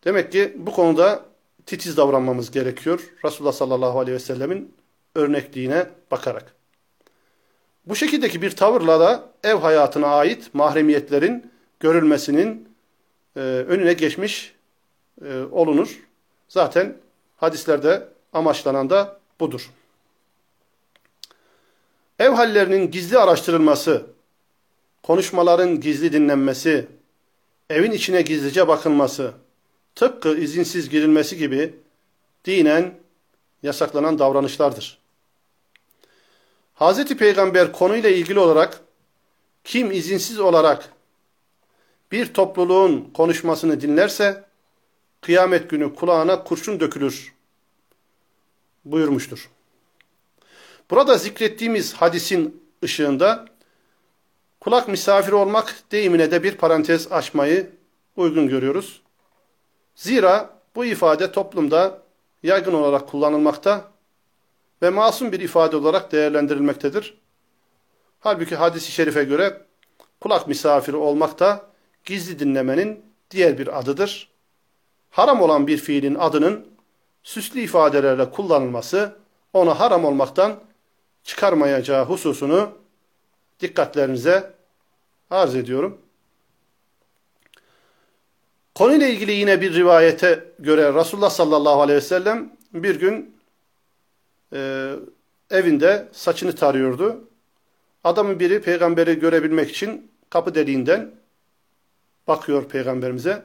Demek 0.03 0.31
ki 0.31 0.53
bu 0.55 0.71
konuda 0.71 1.25
titiz 1.65 1.97
davranmamız 1.97 2.51
gerekiyor. 2.51 3.13
Resulullah 3.25 3.53
sallallahu 3.53 3.99
aleyhi 3.99 4.15
ve 4.15 4.19
sellemin 4.19 4.73
örnekliğine 5.15 5.89
bakarak. 6.11 6.55
Bu 7.85 7.95
şekildeki 7.95 8.41
bir 8.41 8.51
tavırla 8.51 8.99
da 8.99 9.29
ev 9.43 9.55
hayatına 9.55 10.07
ait 10.07 10.53
mahremiyetlerin 10.53 11.51
görülmesinin 11.79 12.69
e, 13.35 13.39
önüne 13.39 13.93
geçmiş 13.93 14.55
e, 15.25 15.41
olunur. 15.51 15.99
Zaten 16.47 16.97
hadislerde 17.37 18.07
amaçlanan 18.33 18.89
da 18.89 19.19
budur. 19.39 19.71
Ev 22.21 22.29
hallerinin 22.29 22.91
gizli 22.91 23.17
araştırılması, 23.17 24.05
konuşmaların 25.03 25.79
gizli 25.79 26.13
dinlenmesi, 26.13 26.87
evin 27.69 27.91
içine 27.91 28.21
gizlice 28.21 28.67
bakılması, 28.67 29.33
tıpkı 29.95 30.37
izinsiz 30.37 30.89
girilmesi 30.89 31.37
gibi 31.37 31.75
dinen 32.45 32.93
yasaklanan 33.63 34.19
davranışlardır. 34.19 34.97
Hz. 36.75 37.05
Peygamber 37.05 37.71
konuyla 37.71 38.09
ilgili 38.09 38.39
olarak 38.39 38.81
kim 39.63 39.91
izinsiz 39.91 40.39
olarak 40.39 40.89
bir 42.11 42.33
topluluğun 42.33 43.11
konuşmasını 43.13 43.81
dinlerse 43.81 44.45
kıyamet 45.21 45.69
günü 45.69 45.95
kulağına 45.95 46.43
kurşun 46.43 46.79
dökülür 46.79 47.33
buyurmuştur. 48.85 49.49
Burada 50.91 51.17
zikrettiğimiz 51.17 51.93
hadisin 51.93 52.63
ışığında 52.83 53.45
kulak 54.59 54.87
misafiri 54.87 55.35
olmak 55.35 55.75
deyimine 55.91 56.31
de 56.31 56.43
bir 56.43 56.57
parantez 56.57 57.11
açmayı 57.11 57.69
uygun 58.15 58.47
görüyoruz. 58.47 59.01
Zira 59.95 60.49
bu 60.75 60.85
ifade 60.85 61.31
toplumda 61.31 62.01
yaygın 62.43 62.73
olarak 62.73 63.09
kullanılmakta 63.09 63.91
ve 64.81 64.89
masum 64.89 65.31
bir 65.31 65.39
ifade 65.39 65.75
olarak 65.75 66.11
değerlendirilmektedir. 66.11 67.17
Halbuki 68.19 68.55
hadisi 68.55 68.91
şerife 68.91 69.23
göre 69.23 69.61
kulak 70.21 70.47
misafiri 70.47 70.95
olmak 70.95 71.39
da 71.39 71.65
gizli 72.05 72.39
dinlemenin 72.39 73.05
diğer 73.31 73.57
bir 73.57 73.79
adıdır. 73.79 74.29
Haram 75.09 75.41
olan 75.41 75.67
bir 75.67 75.77
fiilin 75.77 76.15
adının 76.15 76.67
süslü 77.23 77.59
ifadelerle 77.59 78.29
kullanılması 78.29 79.15
onu 79.53 79.79
haram 79.79 80.05
olmaktan 80.05 80.59
çıkarmayacağı 81.23 82.05
hususunu 82.05 82.77
dikkatlerinize 83.59 84.53
arz 85.29 85.55
ediyorum. 85.55 85.97
Konuyla 88.75 89.07
ilgili 89.07 89.31
yine 89.31 89.61
bir 89.61 89.73
rivayete 89.73 90.53
göre 90.59 90.93
Resulullah 90.93 91.29
sallallahu 91.29 91.81
aleyhi 91.81 91.97
ve 91.97 92.01
sellem 92.01 92.57
bir 92.73 92.99
gün 92.99 93.35
e, 94.53 94.93
evinde 95.49 96.07
saçını 96.11 96.55
tarıyordu. 96.55 97.27
Adamın 98.03 98.39
biri 98.39 98.61
peygamberi 98.61 99.19
görebilmek 99.19 99.69
için 99.69 100.11
kapı 100.29 100.55
deliğinden 100.55 101.11
bakıyor 102.27 102.69
peygamberimize. 102.69 103.43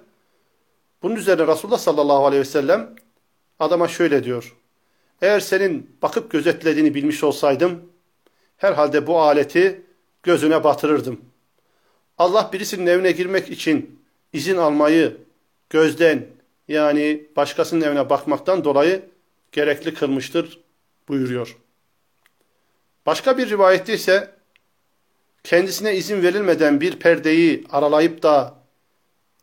Bunun 1.02 1.16
üzerine 1.16 1.46
Resulullah 1.46 1.78
sallallahu 1.78 2.26
aleyhi 2.26 2.40
ve 2.40 2.44
sellem 2.44 2.94
adama 3.58 3.88
şöyle 3.88 4.24
diyor. 4.24 4.56
Eğer 5.22 5.40
senin 5.40 5.96
bakıp 6.02 6.30
gözetlediğini 6.30 6.94
bilmiş 6.94 7.24
olsaydım 7.24 7.82
herhalde 8.56 9.06
bu 9.06 9.20
aleti 9.20 9.82
gözüne 10.22 10.64
batırırdım. 10.64 11.20
Allah 12.18 12.50
birisinin 12.52 12.86
evine 12.86 13.12
girmek 13.12 13.50
için 13.50 14.00
izin 14.32 14.56
almayı 14.56 15.16
gözden 15.70 16.26
yani 16.68 17.26
başkasının 17.36 17.84
evine 17.84 18.10
bakmaktan 18.10 18.64
dolayı 18.64 19.02
gerekli 19.52 19.94
kılmıştır 19.94 20.60
buyuruyor. 21.08 21.56
Başka 23.06 23.38
bir 23.38 23.50
rivayette 23.50 23.94
ise 23.94 24.30
kendisine 25.44 25.96
izin 25.96 26.22
verilmeden 26.22 26.80
bir 26.80 26.98
perdeyi 26.98 27.64
aralayıp 27.70 28.22
da 28.22 28.54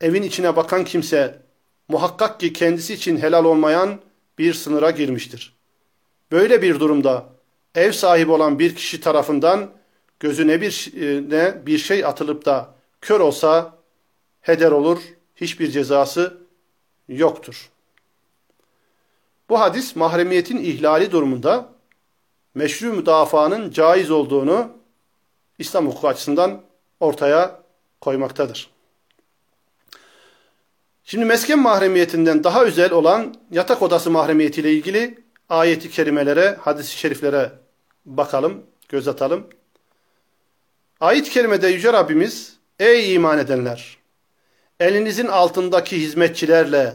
evin 0.02 0.24
içine 0.24 0.56
bakan 0.56 0.84
kimse 0.84 1.42
muhakkak 1.88 2.40
ki 2.40 2.54
kendisi 2.54 2.94
için 2.94 3.18
helal 3.18 3.46
olmayan 3.46 4.02
bir 4.38 4.54
sınıra 4.54 4.92
girmiştir. 4.92 5.63
Böyle 6.34 6.62
bir 6.62 6.80
durumda 6.80 7.26
ev 7.76 7.92
sahibi 7.92 8.32
olan 8.32 8.60
bir 8.60 8.76
kişi 8.76 9.02
tarafından 9.02 9.72
gözüne 10.20 10.62
bir, 10.62 10.92
ne 11.30 11.66
bir 11.66 11.78
şey 11.78 12.06
atılıp 12.06 12.46
da 12.46 12.76
kör 13.02 13.20
olsa 13.20 13.78
heder 14.42 14.72
olur, 14.72 15.00
hiçbir 15.36 15.72
cezası 15.72 16.38
yoktur. 17.08 17.70
Bu 19.50 19.60
hadis 19.60 19.96
mahremiyetin 19.96 20.58
ihlali 20.58 21.12
durumunda 21.12 21.70
meşru 22.56 22.94
müdafaanın 22.94 23.72
caiz 23.72 24.12
olduğunu 24.12 24.70
İslam 25.60 25.88
hukuku 25.88 26.08
açısından 26.08 26.62
ortaya 27.00 27.60
koymaktadır. 28.02 28.70
Şimdi 31.04 31.26
mesken 31.26 31.60
mahremiyetinden 31.60 32.44
daha 32.44 32.64
özel 32.64 32.92
olan 32.92 33.36
yatak 33.52 33.82
odası 33.82 34.12
mahremiyetiyle 34.12 34.72
ilgili 34.72 35.23
ayeti 35.50 35.90
kerimelere, 35.90 36.58
hadis-i 36.62 36.98
şeriflere 36.98 37.52
bakalım, 38.06 38.64
göz 38.90 39.08
atalım. 39.08 39.48
Ayet-i 41.00 41.30
kerimede 41.30 41.68
Yüce 41.68 41.94
Rabbimiz, 41.94 42.58
Ey 42.80 43.14
iman 43.14 43.40
edenler! 43.40 43.98
Elinizin 44.80 45.28
altındaki 45.28 46.02
hizmetçilerle, 46.02 46.94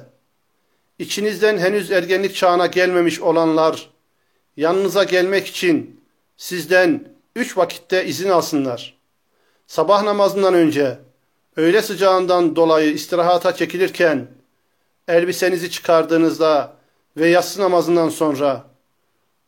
içinizden 0.98 1.58
henüz 1.58 1.90
ergenlik 1.90 2.34
çağına 2.34 2.66
gelmemiş 2.66 3.20
olanlar, 3.20 3.90
yanınıza 4.56 5.04
gelmek 5.04 5.46
için 5.46 6.00
sizden 6.36 7.08
üç 7.36 7.56
vakitte 7.56 8.06
izin 8.06 8.28
alsınlar. 8.28 8.98
Sabah 9.66 10.02
namazından 10.02 10.54
önce, 10.54 10.98
öğle 11.56 11.82
sıcağından 11.82 12.56
dolayı 12.56 12.92
istirahata 12.92 13.54
çekilirken, 13.54 14.26
elbisenizi 15.08 15.70
çıkardığınızda 15.70 16.77
ve 17.18 17.28
yatsı 17.28 17.60
namazından 17.60 18.08
sonra, 18.08 18.64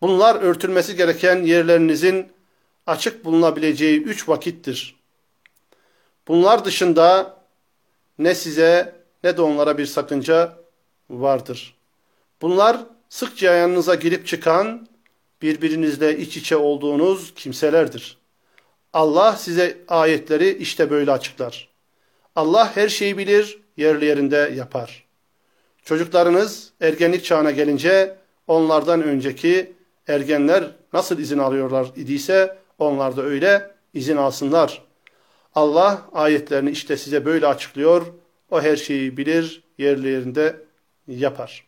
bunlar 0.01 0.43
örtülmesi 0.43 0.97
gereken 0.97 1.43
yerlerinizin 1.43 2.33
açık 2.87 3.25
bulunabileceği 3.25 4.03
üç 4.03 4.29
vakittir. 4.29 4.97
Bunlar 6.29 6.65
dışında 6.65 7.37
ne 8.19 8.35
size 8.35 8.95
ne 9.25 9.37
de 9.37 9.43
onlara 9.43 9.79
bir 9.79 9.87
sakınca 9.87 10.59
vardır. 11.11 11.77
Bunlar 12.43 12.77
sıkça 13.09 13.55
yanınıza 13.55 13.95
girip 13.95 14.27
çıkan, 14.27 14.89
birbirinizle 15.43 16.19
iç 16.19 16.37
içe 16.37 16.57
olduğunuz 16.57 17.35
kimselerdir. 17.35 18.19
Allah 18.93 19.37
size 19.37 19.79
ayetleri 19.89 20.59
işte 20.59 20.91
böyle 20.91 21.13
açıklar. 21.13 21.69
Allah 22.37 22.77
her 22.77 22.89
şeyi 22.89 23.19
bilir, 23.19 23.59
yerli 23.77 24.05
yerinde 24.05 24.53
yapar. 24.57 25.10
Çocuklarınız 25.85 26.73
ergenlik 26.81 27.25
çağına 27.25 27.51
gelince 27.51 28.17
onlardan 28.47 29.03
önceki 29.03 29.73
ergenler 30.09 30.71
nasıl 30.93 31.19
izin 31.19 31.39
alıyorlar 31.39 31.87
idiyse 31.97 32.59
onlar 32.79 33.17
da 33.17 33.23
öyle 33.23 33.71
izin 33.95 34.17
alsınlar. 34.17 34.83
Allah 35.55 36.09
ayetlerini 36.13 36.71
işte 36.71 36.97
size 36.97 37.25
böyle 37.25 37.47
açıklıyor. 37.47 38.07
O 38.51 38.63
her 38.63 38.77
şeyi 38.77 39.17
bilir, 39.17 39.63
yerli 39.79 40.09
yerinde 40.09 40.57
yapar. 41.09 41.67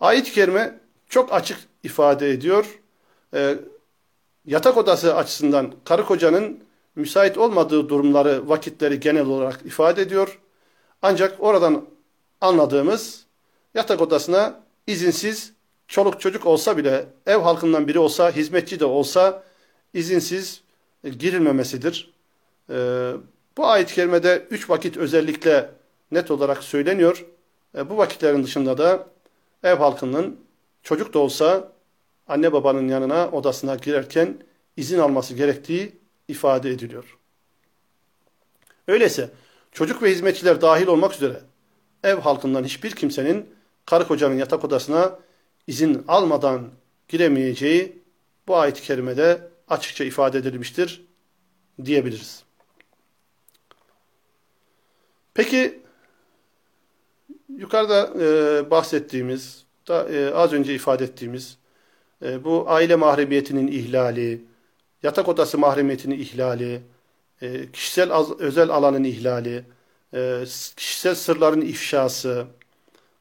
Ayet-i 0.00 0.32
kerime 0.32 0.80
çok 1.08 1.32
açık 1.32 1.58
ifade 1.82 2.30
ediyor. 2.30 2.80
E, 3.34 3.56
yatak 4.46 4.76
odası 4.76 5.16
açısından 5.16 5.72
karı 5.84 6.04
kocanın 6.04 6.64
müsait 6.96 7.38
olmadığı 7.38 7.88
durumları, 7.88 8.48
vakitleri 8.48 9.00
genel 9.00 9.26
olarak 9.26 9.60
ifade 9.64 10.02
ediyor. 10.02 10.38
Ancak 11.02 11.36
oradan 11.38 11.86
anladığımız 12.40 13.24
yatak 13.74 14.00
odasına 14.00 14.60
izinsiz 14.86 15.52
çoluk 15.88 16.20
çocuk 16.20 16.46
olsa 16.46 16.76
bile, 16.76 17.06
ev 17.26 17.38
halkından 17.38 17.88
biri 17.88 17.98
olsa, 17.98 18.30
hizmetçi 18.30 18.80
de 18.80 18.84
olsa 18.84 19.42
izinsiz 19.94 20.62
girilmemesidir. 21.04 22.14
Ee, 22.70 23.12
bu 23.56 23.66
ayet-i 23.66 23.94
kerimede 23.94 24.46
üç 24.50 24.70
vakit 24.70 24.96
özellikle 24.96 25.70
net 26.10 26.30
olarak 26.30 26.62
söyleniyor. 26.62 27.26
Ee, 27.76 27.90
bu 27.90 27.96
vakitlerin 27.96 28.44
dışında 28.44 28.78
da 28.78 29.06
ev 29.62 29.76
halkının 29.76 30.40
çocuk 30.82 31.14
da 31.14 31.18
olsa 31.18 31.72
anne 32.28 32.52
babanın 32.52 32.88
yanına 32.88 33.28
odasına 33.28 33.74
girerken 33.74 34.38
izin 34.76 34.98
alması 34.98 35.34
gerektiği 35.34 35.92
ifade 36.28 36.70
ediliyor. 36.70 37.18
Öyleyse 38.88 39.30
çocuk 39.72 40.02
ve 40.02 40.10
hizmetçiler 40.10 40.60
dahil 40.60 40.86
olmak 40.86 41.14
üzere 41.14 41.40
ev 42.04 42.18
halkından 42.18 42.64
hiçbir 42.64 42.90
kimsenin 42.90 43.54
karı 43.86 44.08
kocanın 44.08 44.34
yatak 44.34 44.64
odasına 44.64 45.18
izin 45.66 46.04
almadan 46.08 46.70
giremeyeceği 47.08 48.02
bu 48.48 48.56
ayet-i 48.56 48.82
kerimede 48.82 49.48
açıkça 49.68 50.04
ifade 50.04 50.38
edilmiştir 50.38 51.04
diyebiliriz. 51.84 52.44
Peki 55.34 55.82
yukarıda 57.56 58.10
e, 58.20 58.70
bahsettiğimiz, 58.70 59.64
da, 59.88 60.08
e, 60.08 60.34
az 60.34 60.52
önce 60.52 60.74
ifade 60.74 61.04
ettiğimiz 61.04 61.58
e, 62.22 62.44
bu 62.44 62.64
aile 62.66 62.96
mahremiyetinin 62.96 63.66
ihlali, 63.66 64.44
yatak 65.02 65.28
odası 65.28 65.58
mahremiyetinin 65.58 66.18
ihlali, 66.18 66.82
e, 67.42 67.72
kişisel 67.72 68.10
az, 68.10 68.40
özel 68.40 68.70
alanın 68.70 69.04
ihlali, 69.04 69.64
e, 70.14 70.44
kişisel 70.76 71.14
sırların 71.14 71.60
ifşası. 71.60 72.46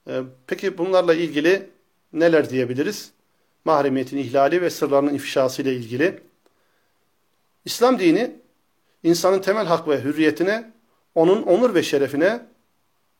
E, 0.07 0.21
peki 0.47 0.77
bunlarla 0.77 1.13
ilgili 1.13 1.69
neler 2.13 2.49
diyebiliriz? 2.49 3.11
Mahremiyetin 3.65 4.17
ihlali 4.17 4.61
ve 4.61 4.69
sırlarının 4.69 5.13
ifşası 5.13 5.61
ile 5.61 5.73
ilgili. 5.73 6.23
İslam 7.65 7.99
dini 7.99 8.35
insanın 9.03 9.39
temel 9.39 9.65
hak 9.65 9.87
ve 9.87 10.03
hürriyetine, 10.03 10.71
onun 11.15 11.43
onur 11.43 11.75
ve 11.75 11.83
şerefine 11.83 12.45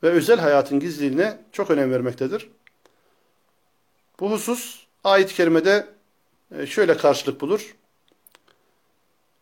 ve 0.03 0.09
özel 0.09 0.39
hayatın 0.39 0.79
gizliliğine 0.79 1.37
çok 1.51 1.71
önem 1.71 1.91
vermektedir. 1.91 2.49
Bu 4.19 4.31
husus 4.31 4.85
ayet-i 5.03 5.35
kerimede 5.35 5.87
e, 6.57 6.65
şöyle 6.65 6.97
karşılık 6.97 7.41
bulur. 7.41 7.75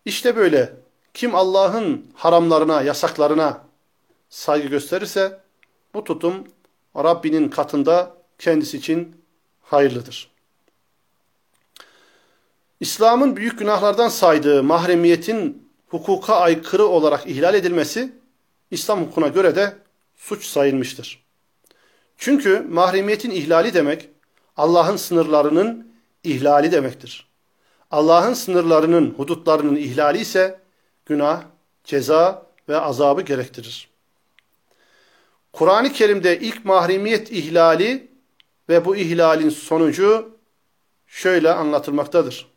İşte 0.06 0.36
böyle 0.36 0.74
kim 1.14 1.36
Allah'ın 1.36 2.06
haramlarına, 2.16 2.82
yasaklarına 2.82 3.71
saygı 4.32 4.68
gösterirse 4.68 5.40
bu 5.94 6.04
tutum 6.04 6.48
Rabbinin 6.96 7.50
katında 7.50 8.18
kendisi 8.40 8.78
için 8.78 9.16
hayırlıdır. 9.62 10.32
İslam'ın 12.80 13.36
büyük 13.36 13.60
günahlardan 13.60 14.10
saydığı 14.10 14.64
mahremiyetin 14.64 15.70
hukuka 15.88 16.36
aykırı 16.36 16.86
olarak 16.86 17.28
ihlal 17.28 17.54
edilmesi 17.54 18.14
İslam 18.72 19.02
hukukuna 19.02 19.28
göre 19.28 19.56
de 19.56 19.78
suç 20.16 20.46
sayılmıştır. 20.46 21.24
Çünkü 22.18 22.60
mahremiyetin 22.70 23.32
ihlali 23.32 23.74
demek 23.74 24.10
Allah'ın 24.58 24.98
sınırlarının 24.98 25.94
ihlali 26.24 26.72
demektir. 26.72 27.28
Allah'ın 27.92 28.34
sınırlarının, 28.34 29.14
hudutlarının 29.18 29.76
ihlali 29.76 30.18
ise 30.18 30.60
günah, 31.06 31.44
ceza 31.84 32.46
ve 32.70 32.80
azabı 32.80 33.22
gerektirir. 33.22 33.91
Kur'an-ı 35.54 35.92
Kerim'de 35.94 36.40
ilk 36.40 36.66
mahremiyet 36.66 37.32
ihlali 37.32 38.12
ve 38.70 38.86
bu 38.86 38.96
ihlalin 38.96 39.50
sonucu 39.50 40.38
şöyle 41.08 41.54
anlatılmaktadır. 41.54 42.52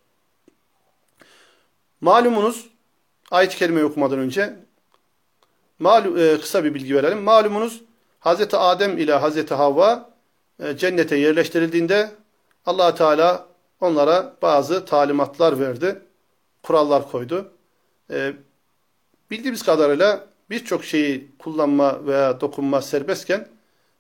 Malumunuz, 2.01 2.71
ayet-i 3.31 3.57
kerimeyi 3.57 3.87
okumadan 3.87 4.19
önce 4.19 4.57
malum, 5.79 6.19
e, 6.19 6.41
kısa 6.41 6.65
bir 6.65 6.75
bilgi 6.75 6.95
verelim. 6.95 7.23
Malumunuz 7.23 7.83
Hz. 8.21 8.55
Adem 8.55 8.99
ile 8.99 9.19
Hz. 9.19 9.51
Havva 9.51 10.11
e, 10.63 10.77
cennete 10.77 11.17
yerleştirildiğinde 11.17 12.11
allah 12.67 12.95
Teala 12.95 13.49
onlara 13.81 14.37
bazı 14.43 14.85
talimatlar 14.85 15.61
verdi. 15.61 16.03
Kurallar 16.63 17.11
koydu. 17.11 17.53
E, 18.11 18.33
bildiğimiz 19.31 19.63
kadarıyla 19.63 20.27
birçok 20.50 20.86
şeyi 20.86 21.32
kullanma 21.40 22.06
veya 22.06 22.42
dokunma 22.42 22.82
serbestken 22.82 23.48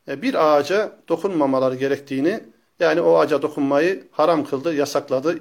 e, 0.07 0.21
bir 0.21 0.33
ağaca 0.33 0.91
dokunmamaları 1.07 1.75
gerektiğini 1.75 2.43
yani 2.79 3.01
o 3.01 3.17
ağaca 3.17 3.41
dokunmayı 3.41 4.07
haram 4.11 4.45
kıldı, 4.45 4.75
yasakladı. 4.75 5.39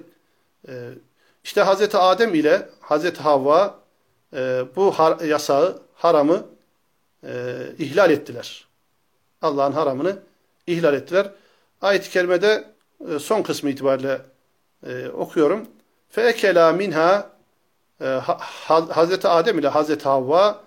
E, 0.69 0.73
işte 1.45 1.61
Hazreti 1.63 1.97
Adem 1.97 2.35
ile 2.35 2.69
Hazreti 2.81 3.23
Havva 3.23 3.79
e, 4.37 4.65
bu 4.77 4.93
har 4.93 5.21
yasağı, 5.21 5.83
haramı 5.95 6.47
ihlal 7.79 8.11
ettiler. 8.11 8.67
Allah'ın 9.43 9.73
haramını 9.73 10.19
ihlal 10.67 10.95
ettiler. 10.95 11.31
Ayet-i 11.83 12.11
kerimede 12.11 12.65
son 13.19 13.43
kısmı 13.43 13.71
itibariyle 13.71 14.21
okuyorum. 15.15 15.67
فَاَكَلَا 16.17 16.77
minha 16.77 17.31
Hazreti 18.89 19.29
Adem 19.29 19.59
ile 19.59 19.69
Hazreti 19.69 20.05
Havva 20.05 20.61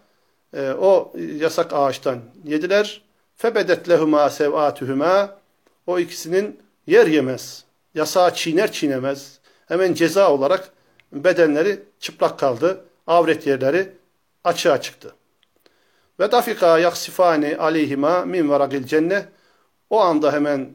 o 0.62 1.12
yasak 1.16 1.72
ağaçtan 1.72 2.18
yediler. 2.44 3.02
Febedet 3.36 3.88
lehuma 3.88 4.30
sevatuhuma 4.30 5.36
o 5.86 5.98
ikisinin 5.98 6.60
yer 6.86 7.06
yemez. 7.06 7.64
Yasağı 7.94 8.34
çiğner 8.34 8.72
çiğnemez. 8.72 9.38
Hemen 9.68 9.94
ceza 9.94 10.32
olarak 10.32 10.72
bedenleri 11.12 11.82
çıplak 12.00 12.38
kaldı. 12.38 12.84
Avret 13.06 13.46
yerleri 13.46 13.92
açığa 14.44 14.80
çıktı. 14.80 15.14
Ve 16.20 16.32
dafika 16.32 16.78
yaksifani 16.78 17.56
aleyhima 17.56 18.24
min 18.24 18.48
varagil 18.48 18.84
cennet. 18.84 19.28
O 19.90 20.00
anda 20.00 20.32
hemen 20.32 20.70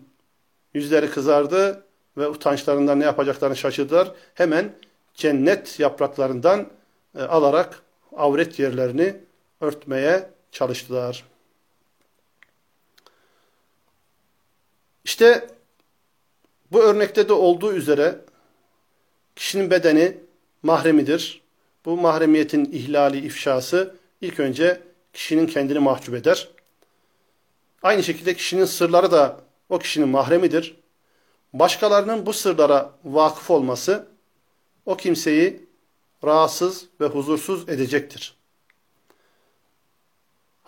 yüzleri 0.73 1.11
kızardı 1.11 1.83
ve 2.17 2.27
utançlarından 2.27 2.99
ne 2.99 3.03
yapacaklarını 3.03 3.55
şaşırdılar. 3.55 4.11
Hemen 4.33 4.73
cennet 5.13 5.79
yapraklarından 5.79 6.67
e, 7.17 7.21
alarak 7.21 7.81
avret 8.17 8.59
yerlerini 8.59 9.15
örtmeye 9.61 10.29
çalıştılar. 10.51 11.23
İşte 15.03 15.47
bu 16.71 16.83
örnekte 16.83 17.29
de 17.29 17.33
olduğu 17.33 17.73
üzere 17.73 18.19
kişinin 19.35 19.71
bedeni 19.71 20.17
mahremidir. 20.63 21.41
Bu 21.85 21.97
mahremiyetin 21.97 22.65
ihlali, 22.65 23.25
ifşası 23.25 23.95
ilk 24.21 24.39
önce 24.39 24.81
kişinin 25.13 25.47
kendini 25.47 25.79
mahcup 25.79 26.15
eder. 26.15 26.49
Aynı 27.83 28.03
şekilde 28.03 28.33
kişinin 28.33 28.65
sırları 28.65 29.11
da 29.11 29.41
o 29.69 29.79
kişinin 29.79 30.09
mahremidir. 30.09 30.75
Başkalarının 31.53 32.25
bu 32.25 32.33
sırlara 32.33 32.91
vakıf 33.03 33.51
olması 33.51 34.07
o 34.85 34.97
kimseyi 34.97 35.65
rahatsız 36.23 36.85
ve 37.01 37.05
huzursuz 37.05 37.69
edecektir. 37.69 38.40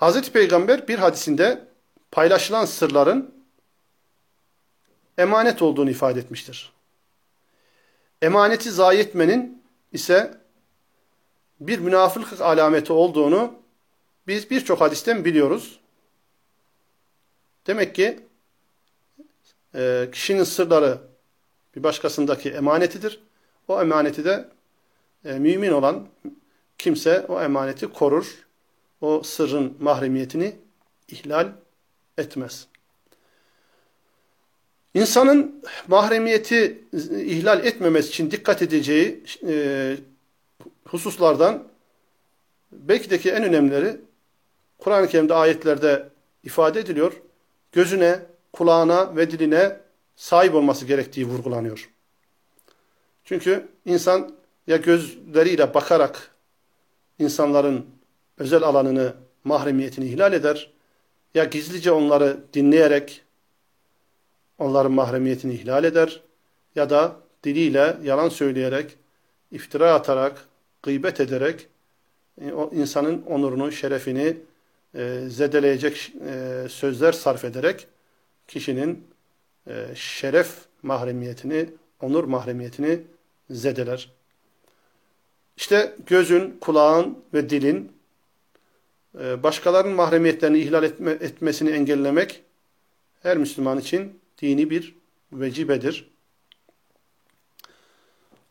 Hazreti 0.04 0.32
Peygamber 0.32 0.88
bir 0.88 1.00
hadisinde 1.00 1.68
paylaşılan 2.12 2.66
sırların 2.66 3.36
emanet 5.18 5.62
olduğunu 5.62 5.90
ifade 5.90 6.20
etmiştir. 6.20 6.74
Emaneti 8.22 8.72
zayi 8.72 9.00
etmenin 9.00 9.64
ise 9.92 10.38
bir 11.60 11.80
münafıklık 11.80 12.42
alameti 12.42 12.94
olduğunu 12.94 13.54
biz 14.28 14.50
birçok 14.50 14.82
hadisten 14.82 15.26
biliyoruz. 15.26 15.80
Demek 17.68 17.96
ki 17.96 18.20
e, 19.76 20.10
kişinin 20.12 20.44
sırları 20.44 20.98
bir 21.76 21.84
başkasındaki 21.84 22.52
emanetidir. 22.52 23.24
O 23.68 23.82
emaneti 23.82 24.26
de 24.26 24.50
e, 25.26 25.34
mümin 25.34 25.72
olan 25.72 26.08
kimse 26.78 27.26
o 27.28 27.42
emaneti 27.42 27.88
korur. 27.88 28.44
O 29.04 29.24
sırrın 29.24 29.78
mahremiyetini 29.80 30.56
ihlal 31.08 31.52
etmez. 32.18 32.68
İnsanın 34.94 35.64
mahremiyeti 35.88 36.84
ihlal 37.12 37.66
etmemesi 37.66 38.10
için 38.10 38.32
dikkat 38.32 38.62
edeceği 38.62 39.24
e, 39.48 39.98
hususlardan 40.88 41.64
belki 42.72 43.10
de 43.10 43.20
ki 43.20 43.32
en 43.32 43.44
önemlileri 43.44 44.02
Kur'an-ı 44.78 45.08
Kerim'de 45.08 45.34
ayetlerde 45.34 46.10
ifade 46.44 46.80
ediliyor. 46.80 47.14
Gözüne, 47.72 48.20
kulağına 48.54 49.16
ve 49.16 49.32
diline 49.32 49.80
sahip 50.16 50.56
olması 50.56 50.86
gerektiği 50.86 51.28
vurgulanıyor. 51.28 51.90
Çünkü 53.26 53.68
insan 53.86 54.36
ya 54.68 54.78
gözleriyle 54.78 55.74
bakarak 55.74 56.36
insanların 57.20 58.03
özel 58.38 58.64
alanını, 58.64 59.14
mahremiyetini 59.44 60.06
ihlal 60.06 60.34
eder 60.34 60.72
ya 61.34 61.44
gizlice 61.44 61.92
onları 61.92 62.38
dinleyerek 62.54 63.22
onların 64.58 64.92
mahremiyetini 64.92 65.54
ihlal 65.54 65.84
eder 65.84 66.22
ya 66.76 66.90
da 66.90 67.16
diliyle 67.44 67.98
yalan 68.04 68.30
söyleyerek, 68.30 68.98
iftira 69.52 69.94
atarak, 69.94 70.48
gıybet 70.84 71.20
ederek 71.20 71.68
e, 72.42 72.52
o 72.52 72.72
insanın 72.74 73.22
onurunu, 73.22 73.72
şerefini 73.72 74.38
e, 74.96 75.20
zedeleyecek 75.28 76.14
e, 76.28 76.66
sözler 76.70 77.12
sarf 77.12 77.46
ederek 77.46 77.88
kişinin 78.48 79.08
e, 79.68 79.88
şeref 79.96 80.56
mahremiyetini, 80.84 81.70
onur 82.02 82.24
mahremiyetini 82.24 83.02
zedeler. 83.50 84.12
İşte 85.58 85.96
gözün, 86.06 86.58
kulağın 86.62 87.18
ve 87.34 87.50
dilin 87.50 87.92
başkalarının 89.14 89.96
mahremiyetlerini 89.96 90.60
ihlal 90.60 90.84
etme, 90.84 91.12
etmesini 91.12 91.70
engellemek 91.70 92.44
her 93.24 93.38
Müslüman 93.38 93.80
için 93.80 94.20
dini 94.42 94.70
bir 94.70 94.96
vecibedir. 95.32 96.10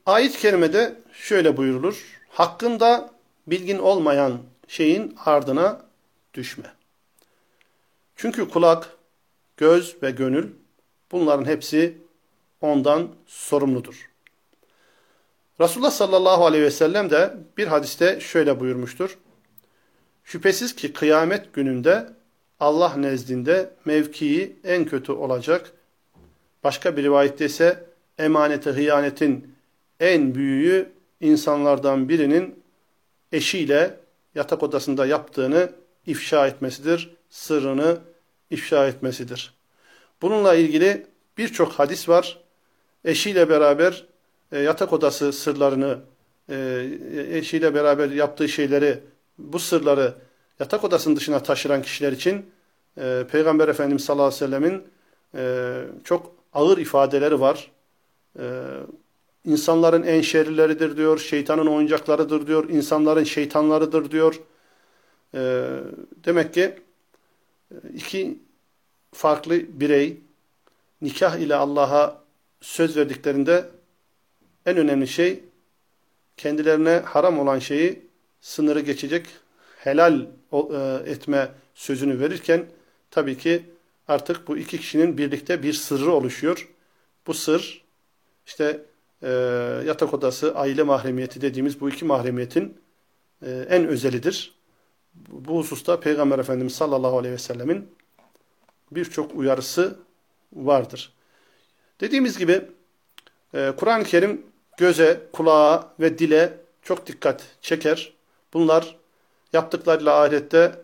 Ayet-i 0.06 0.38
kerimede 0.38 1.00
şöyle 1.12 1.56
buyurulur. 1.56 2.20
Hakkında 2.28 3.10
bilgin 3.46 3.78
olmayan 3.78 4.38
şeyin 4.68 5.16
ardına 5.24 5.86
düşme. 6.34 6.72
Çünkü 8.16 8.48
kulak, 8.48 8.96
göz 9.56 10.02
ve 10.02 10.10
gönül 10.10 10.50
bunların 11.12 11.44
hepsi 11.44 11.98
ondan 12.60 13.08
sorumludur. 13.26 14.10
Resulullah 15.60 15.90
sallallahu 15.90 16.46
aleyhi 16.46 16.64
ve 16.64 16.70
sellem 16.70 17.10
de 17.10 17.34
bir 17.56 17.66
hadiste 17.66 18.20
şöyle 18.20 18.60
buyurmuştur. 18.60 19.18
Şüphesiz 20.24 20.74
ki 20.74 20.92
kıyamet 20.92 21.52
gününde 21.52 22.08
Allah 22.60 22.96
nezdinde 22.96 23.70
mevkii 23.84 24.56
en 24.64 24.84
kötü 24.84 25.12
olacak. 25.12 25.72
Başka 26.64 26.96
bir 26.96 27.02
rivayette 27.02 27.44
ise 27.44 27.84
emanete 28.18 28.70
hıyanetin 28.70 29.54
en 30.00 30.34
büyüğü 30.34 30.92
insanlardan 31.20 32.08
birinin 32.08 32.62
eşiyle 33.32 33.96
yatak 34.34 34.62
odasında 34.62 35.06
yaptığını 35.06 35.72
ifşa 36.06 36.46
etmesidir. 36.46 37.16
Sırrını 37.30 37.98
ifşa 38.50 38.86
etmesidir. 38.88 39.54
Bununla 40.22 40.54
ilgili 40.54 41.06
birçok 41.38 41.72
hadis 41.72 42.08
var. 42.08 42.38
Eşiyle 43.04 43.48
beraber 43.48 44.04
e, 44.52 44.58
yatak 44.58 44.92
odası 44.92 45.32
sırlarını, 45.32 45.98
e, 46.48 46.88
eşiyle 47.30 47.74
beraber 47.74 48.10
yaptığı 48.10 48.48
şeyleri, 48.48 48.98
bu 49.42 49.58
sırları 49.58 50.14
yatak 50.60 50.84
odasının 50.84 51.16
dışına 51.16 51.42
taşıran 51.42 51.82
kişiler 51.82 52.12
için 52.12 52.50
e, 52.98 53.26
Peygamber 53.32 53.68
Efendimiz 53.68 54.04
sallallahu 54.04 54.26
aleyhi 54.26 54.42
ve 54.42 54.46
sellemin 54.46 54.84
e, 55.34 55.84
çok 56.04 56.32
ağır 56.52 56.78
ifadeleri 56.78 57.40
var. 57.40 57.70
E, 58.38 58.44
insanların 59.44 60.02
en 60.02 60.20
şerlileridir 60.20 60.96
diyor, 60.96 61.18
şeytanın 61.18 61.66
oyuncaklarıdır 61.66 62.46
diyor, 62.46 62.68
insanların 62.68 63.24
şeytanlarıdır 63.24 64.10
diyor. 64.10 64.40
E, 65.34 65.66
demek 66.24 66.54
ki 66.54 66.74
e, 67.70 67.74
iki 67.94 68.38
farklı 69.12 69.80
birey 69.80 70.20
nikah 71.02 71.36
ile 71.36 71.54
Allah'a 71.54 72.22
söz 72.60 72.96
verdiklerinde 72.96 73.64
en 74.66 74.76
önemli 74.76 75.08
şey 75.08 75.44
kendilerine 76.36 77.02
haram 77.04 77.38
olan 77.38 77.58
şeyi 77.58 78.11
sınırı 78.42 78.80
geçecek 78.80 79.26
helal 79.76 80.26
e, 80.52 81.10
etme 81.10 81.48
sözünü 81.74 82.20
verirken 82.20 82.66
tabii 83.10 83.38
ki 83.38 83.62
artık 84.08 84.48
bu 84.48 84.58
iki 84.58 84.78
kişinin 84.78 85.18
birlikte 85.18 85.62
bir 85.62 85.72
sırrı 85.72 86.12
oluşuyor. 86.12 86.68
Bu 87.26 87.34
sır 87.34 87.84
işte 88.46 88.80
e, 89.22 89.28
yatak 89.86 90.14
odası, 90.14 90.54
aile 90.56 90.82
mahremiyeti 90.82 91.40
dediğimiz 91.40 91.80
bu 91.80 91.90
iki 91.90 92.04
mahremiyetin 92.04 92.78
e, 93.46 93.50
en 93.50 93.86
özelidir. 93.86 94.54
Bu 95.28 95.58
hususta 95.58 96.00
Peygamber 96.00 96.38
Efendimiz 96.38 96.74
sallallahu 96.74 97.18
aleyhi 97.18 97.34
ve 97.34 97.38
sellemin 97.38 97.88
birçok 98.90 99.34
uyarısı 99.34 99.98
vardır. 100.52 101.12
Dediğimiz 102.00 102.38
gibi 102.38 102.62
e, 103.54 103.72
Kur'an-ı 103.76 104.04
Kerim 104.04 104.46
göze, 104.78 105.20
kulağa 105.32 105.94
ve 106.00 106.18
dile 106.18 106.58
çok 106.82 107.06
dikkat 107.06 107.42
çeker. 107.60 108.12
Bunlar 108.52 108.96
yaptıklarıyla 109.52 110.20
ahirette 110.20 110.80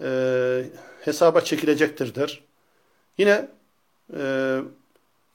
e, 0.00 0.64
hesaba 1.00 1.40
çekilecektir 1.40 2.14
der. 2.14 2.40
Yine 3.18 3.48
e, 4.16 4.58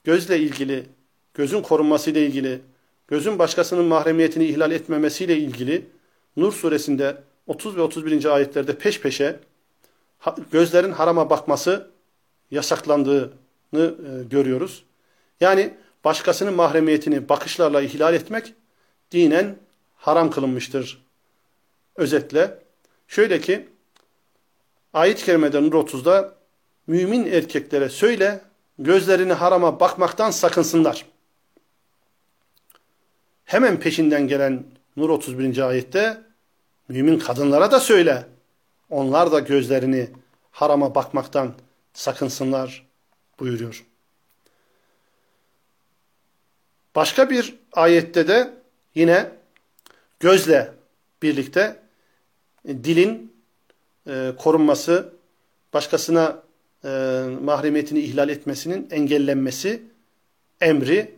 gözle 0.04 0.40
ilgili, 0.40 0.86
gözün 1.34 1.62
korunmasıyla 1.62 2.22
ilgili, 2.22 2.62
gözün 3.08 3.40
başkasının 3.40 3.86
mahremiyetini 3.86 4.46
ihlal 4.46 4.72
etmemesiyle 4.72 5.38
ilgili 5.38 5.90
Nur 6.38 6.54
suresinde 6.54 7.18
30 7.48 7.78
ve 7.78 7.82
31. 7.82 8.26
ayetlerde 8.26 8.78
peş 8.78 9.02
peşe 9.02 9.40
gözlerin 10.52 10.92
harama 10.92 11.30
bakması 11.30 11.92
yasaklandığını 12.52 13.30
e, 13.74 14.24
görüyoruz. 14.30 14.84
Yani 15.42 15.74
başkasının 16.04 16.54
mahremiyetini 16.54 17.30
bakışlarla 17.30 17.82
ihlal 17.82 18.14
etmek 18.14 18.54
dinen 19.12 19.56
haram 19.96 20.32
kılınmıştır. 20.32 21.04
Özetle 21.96 22.60
şöyle 23.08 23.42
ki 23.42 23.70
ayet-i 24.94 25.26
kerimede 25.26 25.62
Nur 25.62 25.74
30'da 25.74 26.36
mümin 26.88 27.26
erkeklere 27.26 27.90
söyle 27.90 28.42
gözlerini 28.80 29.34
harama 29.34 29.80
bakmaktan 29.80 30.32
sakınsınlar. 30.32 31.06
Hemen 33.46 33.80
peşinden 33.80 34.28
gelen 34.28 34.64
Nur 34.98 35.10
31. 35.10 35.58
ayette 35.58 36.22
mümin 36.88 37.20
kadınlara 37.20 37.72
da 37.72 37.80
söyle. 37.80 38.28
Onlar 38.90 39.32
da 39.32 39.40
gözlerini 39.40 40.10
harama 40.52 40.96
bakmaktan 40.96 41.54
sakınsınlar 41.94 42.88
buyuruyor. 43.40 43.86
Başka 46.96 47.30
bir 47.30 47.56
ayette 47.74 48.28
de 48.28 48.54
yine 48.96 49.32
gözle 50.20 50.74
birlikte 51.22 51.83
e, 52.68 52.84
dilin 52.84 53.34
e, 54.08 54.34
korunması, 54.38 55.14
başkasına 55.74 56.44
e, 56.86 56.90
mahremiyetini 57.42 58.00
ihlal 58.00 58.30
etmesinin 58.30 58.88
engellenmesi 58.92 59.84
emri 60.62 61.16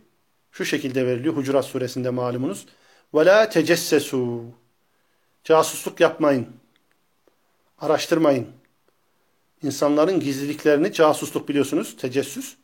şu 0.51 0.65
şekilde 0.65 1.08
veriliyor 1.08 1.36
Hucurat 1.36 1.65
suresinde 1.65 2.10
malumunuz. 2.10 2.65
Ve 3.13 3.25
la. 3.25 3.49
Casusluk 5.43 5.99
yapmayın. 5.99 6.47
Araştırmayın. 7.79 8.47
İnsanların 9.63 10.19
gizliliklerini 10.19 10.93
casusluk 10.93 11.49
biliyorsunuz. 11.49 11.97
Tecessüs 11.97 12.55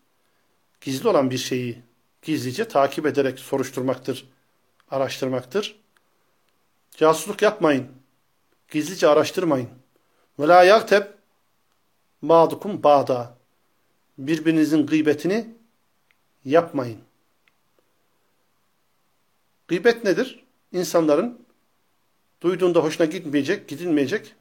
gizli 0.82 1.10
olan 1.10 1.32
bir 1.32 1.38
şeyi 1.38 1.82
gizlice 2.22 2.68
takip 2.68 3.06
ederek 3.06 3.40
soruşturmaktır, 3.40 4.30
araştırmaktır. 4.92 5.76
Casusluk 6.98 7.42
yapmayın. 7.42 7.88
Gizlice 8.72 9.08
araştırmayın. 9.08 9.70
Ve 10.40 10.48
la 10.48 10.64
yakteb 10.64 11.04
ba'dukum 12.22 12.84
ba'da. 12.84 13.38
Birbirinizin 14.18 14.86
gıybetini 14.86 15.48
yapmayın. 16.46 16.98
Gıybet 19.68 20.04
nedir? 20.04 20.44
İnsanların 20.72 21.46
duyduğunda 22.42 22.80
hoşuna 22.80 23.06
gitmeyecek, 23.08 23.68
gidilmeyecek 23.68 24.36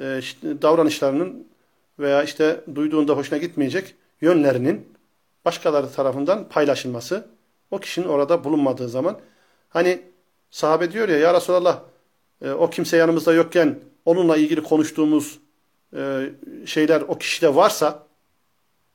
e, 0.00 0.04
davranışlarının 0.42 1.48
veya 1.98 2.22
işte 2.22 2.64
duyduğunda 2.74 3.16
hoşuna 3.16 3.38
gitmeyecek 3.38 3.94
yönlerinin 4.20 4.92
başkaları 5.44 5.92
tarafından 5.92 6.48
paylaşılması 6.48 7.28
o 7.70 7.78
kişinin 7.78 8.08
orada 8.08 8.44
bulunmadığı 8.44 8.88
zaman 8.88 9.20
hani 9.68 10.02
sahabe 10.50 10.92
diyor 10.92 11.08
ya 11.08 11.18
ya 11.18 11.34
Resulallah 11.34 11.89
e, 12.42 12.50
o 12.50 12.70
kimse 12.70 12.96
yanımızda 12.96 13.32
yokken 13.32 13.78
onunla 14.04 14.36
ilgili 14.36 14.62
konuştuğumuz 14.62 15.38
e, 15.96 16.30
şeyler 16.66 17.00
o 17.00 17.18
kişide 17.18 17.54
varsa 17.54 18.06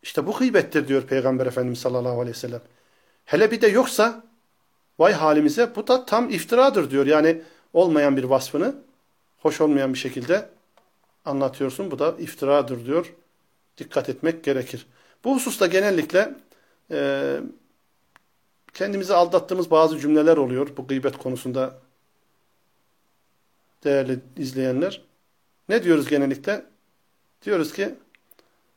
işte 0.03 0.27
bu 0.27 0.33
gıybettir 0.33 0.87
diyor 0.87 1.01
Peygamber 1.01 1.45
Efendimiz 1.45 1.79
sallallahu 1.79 2.21
aleyhi 2.21 2.35
ve 2.35 2.39
sellem. 2.39 2.61
Hele 3.25 3.51
bir 3.51 3.61
de 3.61 3.67
yoksa 3.67 4.23
Vay 4.99 5.13
halimize 5.13 5.75
bu 5.75 5.87
da 5.87 6.05
tam 6.05 6.29
iftiradır 6.29 6.91
diyor. 6.91 7.05
Yani 7.05 7.41
olmayan 7.73 8.17
bir 8.17 8.23
vasfını 8.23 8.75
hoş 9.37 9.61
olmayan 9.61 9.93
bir 9.93 9.99
şekilde 9.99 10.49
anlatıyorsun. 11.25 11.91
Bu 11.91 11.99
da 11.99 12.15
iftiradır 12.19 12.85
diyor. 12.85 13.13
Dikkat 13.77 14.09
etmek 14.09 14.43
gerekir. 14.43 14.85
Bu 15.23 15.35
hususta 15.35 15.67
genellikle 15.67 16.35
e, 16.91 17.37
kendimizi 18.73 19.13
aldattığımız 19.13 19.71
bazı 19.71 19.99
cümleler 19.99 20.37
oluyor 20.37 20.67
bu 20.77 20.87
gıybet 20.87 21.17
konusunda 21.17 21.73
değerli 23.85 24.19
izleyenler. 24.37 25.01
Ne 25.69 25.83
diyoruz 25.83 26.07
genellikle? 26.07 26.65
Diyoruz 27.45 27.73
ki 27.73 27.95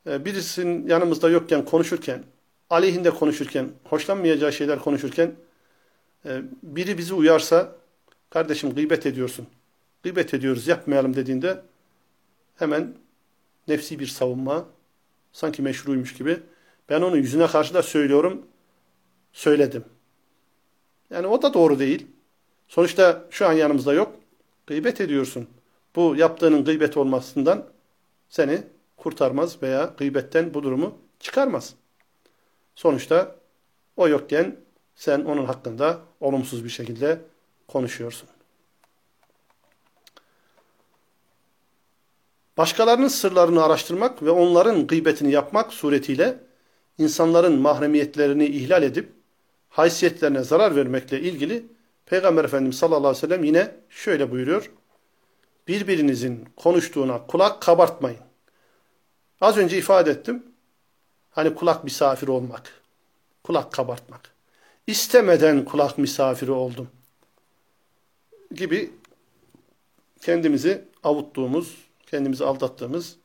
e, 0.06 0.24
birisinin 0.24 0.88
yanımızda 0.88 1.30
yokken 1.30 1.64
konuşurken, 1.64 2.24
aleyhinde 2.70 3.10
konuşurken, 3.10 3.70
hoşlanmayacağı 3.84 4.52
şeyler 4.52 4.78
konuşurken 4.78 5.34
e, 6.26 6.42
biri 6.62 6.98
bizi 6.98 7.14
uyarsa 7.14 7.76
kardeşim 8.30 8.74
gıybet 8.74 9.06
ediyorsun. 9.06 9.46
Gıybet 10.02 10.34
ediyoruz 10.34 10.68
yapmayalım 10.68 11.16
dediğinde 11.16 11.62
hemen 12.56 12.94
nefsi 13.68 13.98
bir 13.98 14.06
savunma 14.06 14.66
sanki 15.32 15.62
meşruymuş 15.62 16.14
gibi 16.14 16.40
ben 16.88 17.02
onu 17.02 17.16
yüzüne 17.16 17.46
karşı 17.46 17.74
da 17.74 17.82
söylüyorum 17.82 18.46
söyledim. 19.32 19.84
Yani 21.10 21.26
o 21.26 21.42
da 21.42 21.54
doğru 21.54 21.78
değil. 21.78 22.06
Sonuçta 22.68 23.24
şu 23.30 23.46
an 23.46 23.52
yanımızda 23.52 23.92
yok. 23.92 24.17
Gıybet 24.68 25.00
ediyorsun. 25.00 25.48
Bu 25.96 26.16
yaptığının 26.16 26.64
gıybet 26.64 26.96
olmasından 26.96 27.66
seni 28.28 28.62
kurtarmaz 28.96 29.62
veya 29.62 29.94
gıybetten 29.98 30.54
bu 30.54 30.62
durumu 30.62 30.98
çıkarmaz. 31.20 31.74
Sonuçta 32.74 33.36
o 33.96 34.08
yokken 34.08 34.56
sen 34.94 35.20
onun 35.24 35.44
hakkında 35.44 36.00
olumsuz 36.20 36.64
bir 36.64 36.68
şekilde 36.68 37.20
konuşuyorsun. 37.68 38.28
Başkalarının 42.56 43.08
sırlarını 43.08 43.64
araştırmak 43.64 44.22
ve 44.22 44.30
onların 44.30 44.86
gıybetini 44.86 45.30
yapmak 45.32 45.72
suretiyle 45.72 46.38
insanların 46.98 47.60
mahremiyetlerini 47.60 48.46
ihlal 48.46 48.82
edip 48.82 49.12
haysiyetlerine 49.68 50.42
zarar 50.42 50.76
vermekle 50.76 51.20
ilgili 51.20 51.77
Peygamber 52.08 52.44
Efendimiz 52.44 52.78
sallallahu 52.78 53.08
aleyhi 53.08 53.16
ve 53.16 53.20
sellem 53.20 53.44
yine 53.44 53.74
şöyle 53.90 54.30
buyuruyor. 54.30 54.70
Birbirinizin 55.68 56.48
konuştuğuna 56.56 57.26
kulak 57.26 57.62
kabartmayın. 57.62 58.20
Az 59.40 59.56
önce 59.56 59.78
ifade 59.78 60.10
ettim. 60.10 60.42
Hani 61.30 61.54
kulak 61.54 61.84
misafiri 61.84 62.30
olmak. 62.30 62.72
Kulak 63.44 63.72
kabartmak. 63.72 64.34
İstemeden 64.86 65.64
kulak 65.64 65.98
misafiri 65.98 66.50
oldum. 66.50 66.88
Gibi 68.54 68.90
kendimizi 70.20 70.84
avuttuğumuz, 71.04 71.76
kendimizi 72.06 72.44
aldattığımız 72.44 73.16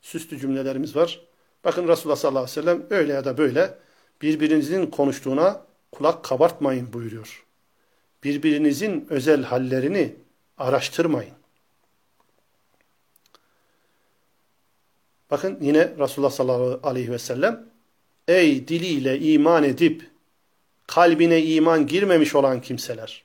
süslü 0.00 0.38
cümlelerimiz 0.38 0.96
var. 0.96 1.20
Bakın 1.64 1.88
Resulullah 1.88 2.16
sallallahu 2.16 2.44
aleyhi 2.44 2.58
ve 2.58 2.62
sellem 2.62 2.86
öyle 2.90 3.12
ya 3.12 3.24
da 3.24 3.38
böyle 3.38 3.78
birbirinizin 4.22 4.86
konuştuğuna 4.86 5.66
kulak 5.92 6.24
kabartmayın 6.24 6.92
buyuruyor. 6.92 7.46
Birbirinizin 8.24 9.06
özel 9.10 9.42
hallerini 9.42 10.14
araştırmayın. 10.58 11.34
Bakın 15.30 15.58
yine 15.60 15.92
Resulullah 15.98 16.30
sallallahu 16.30 16.88
aleyhi 16.88 17.12
ve 17.12 17.18
sellem 17.18 17.66
Ey 18.28 18.68
diliyle 18.68 19.20
iman 19.20 19.64
edip 19.64 20.10
kalbine 20.86 21.42
iman 21.42 21.86
girmemiş 21.86 22.34
olan 22.34 22.60
kimseler! 22.60 23.24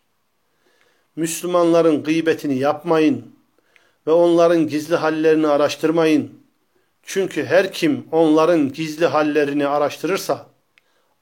Müslümanların 1.16 2.04
gıybetini 2.04 2.60
yapmayın 2.60 3.36
ve 4.08 4.12
onların 4.12 4.68
gizli 4.68 4.96
hallerini 4.96 5.48
araştırmayın. 5.48 6.40
Çünkü 7.04 7.46
her 7.46 7.72
kim 7.74 8.08
onların 8.12 8.74
gizli 8.74 9.06
hallerini 9.06 9.68
araştırırsa 9.68 10.48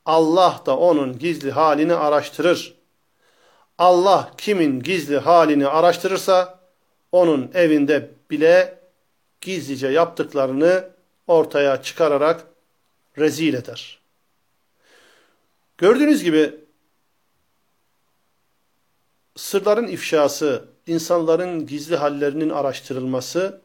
Allah 0.05 0.63
da 0.65 0.77
onun 0.77 1.19
gizli 1.19 1.51
halini 1.51 1.93
araştırır. 1.93 2.74
Allah 3.77 4.31
kimin 4.37 4.79
gizli 4.79 5.17
halini 5.17 5.67
araştırırsa 5.67 6.59
onun 7.11 7.51
evinde 7.53 8.11
bile 8.31 8.79
gizlice 9.41 9.87
yaptıklarını 9.87 10.89
ortaya 11.27 11.81
çıkararak 11.81 12.47
rezil 13.17 13.53
eder. 13.53 13.99
Gördüğünüz 15.77 16.23
gibi 16.23 16.55
sırların 19.35 19.87
ifşası, 19.87 20.65
insanların 20.87 21.67
gizli 21.67 21.95
hallerinin 21.95 22.49
araştırılması, 22.49 23.61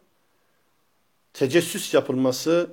tecessüs 1.32 1.94
yapılması, 1.94 2.70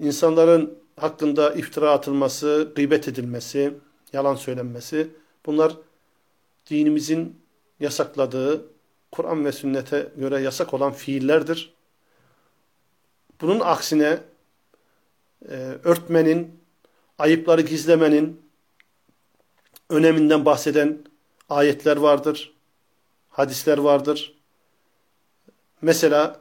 insanların 0.00 0.78
hakkında 1.00 1.54
iftira 1.54 1.90
atılması, 1.90 2.72
gıybet 2.76 3.08
edilmesi, 3.08 3.74
yalan 4.12 4.34
söylenmesi 4.34 5.10
bunlar 5.46 5.76
dinimizin 6.70 7.40
yasakladığı, 7.80 8.66
Kur'an 9.12 9.44
ve 9.44 9.52
sünnete 9.52 10.12
göre 10.16 10.40
yasak 10.40 10.74
olan 10.74 10.92
fiillerdir. 10.92 11.74
Bunun 13.40 13.60
aksine 13.60 14.18
e, 15.48 15.54
örtmenin, 15.84 16.60
ayıpları 17.18 17.60
gizlemenin 17.60 18.42
öneminden 19.90 20.44
bahseden 20.44 21.04
ayetler 21.48 21.96
vardır, 21.96 22.54
hadisler 23.28 23.78
vardır. 23.78 24.34
Mesela 25.82 26.40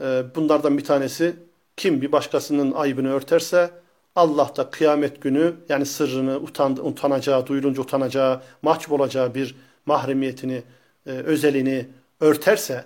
e, 0.00 0.24
bunlardan 0.34 0.78
bir 0.78 0.84
tanesi 0.84 1.36
kim 1.76 2.02
bir 2.02 2.12
başkasının 2.12 2.72
ayıbını 2.72 3.12
örterse 3.12 3.70
Allah 4.18 4.52
da 4.56 4.70
kıyamet 4.70 5.22
günü 5.22 5.54
yani 5.68 5.86
sırrını 5.86 6.36
utan, 6.36 6.86
utanacağı, 6.86 7.46
duyulunca 7.46 7.82
utanacağı, 7.82 8.42
mahcup 8.62 8.92
olacağı 8.92 9.34
bir 9.34 9.56
mahremiyetini, 9.86 10.62
e, 11.06 11.10
özelini 11.10 11.88
örterse, 12.20 12.84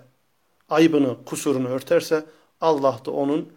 ayıbını, 0.69 1.25
kusurunu 1.25 1.69
örterse 1.69 2.25
Allah 2.61 3.01
da 3.07 3.11
onun 3.11 3.53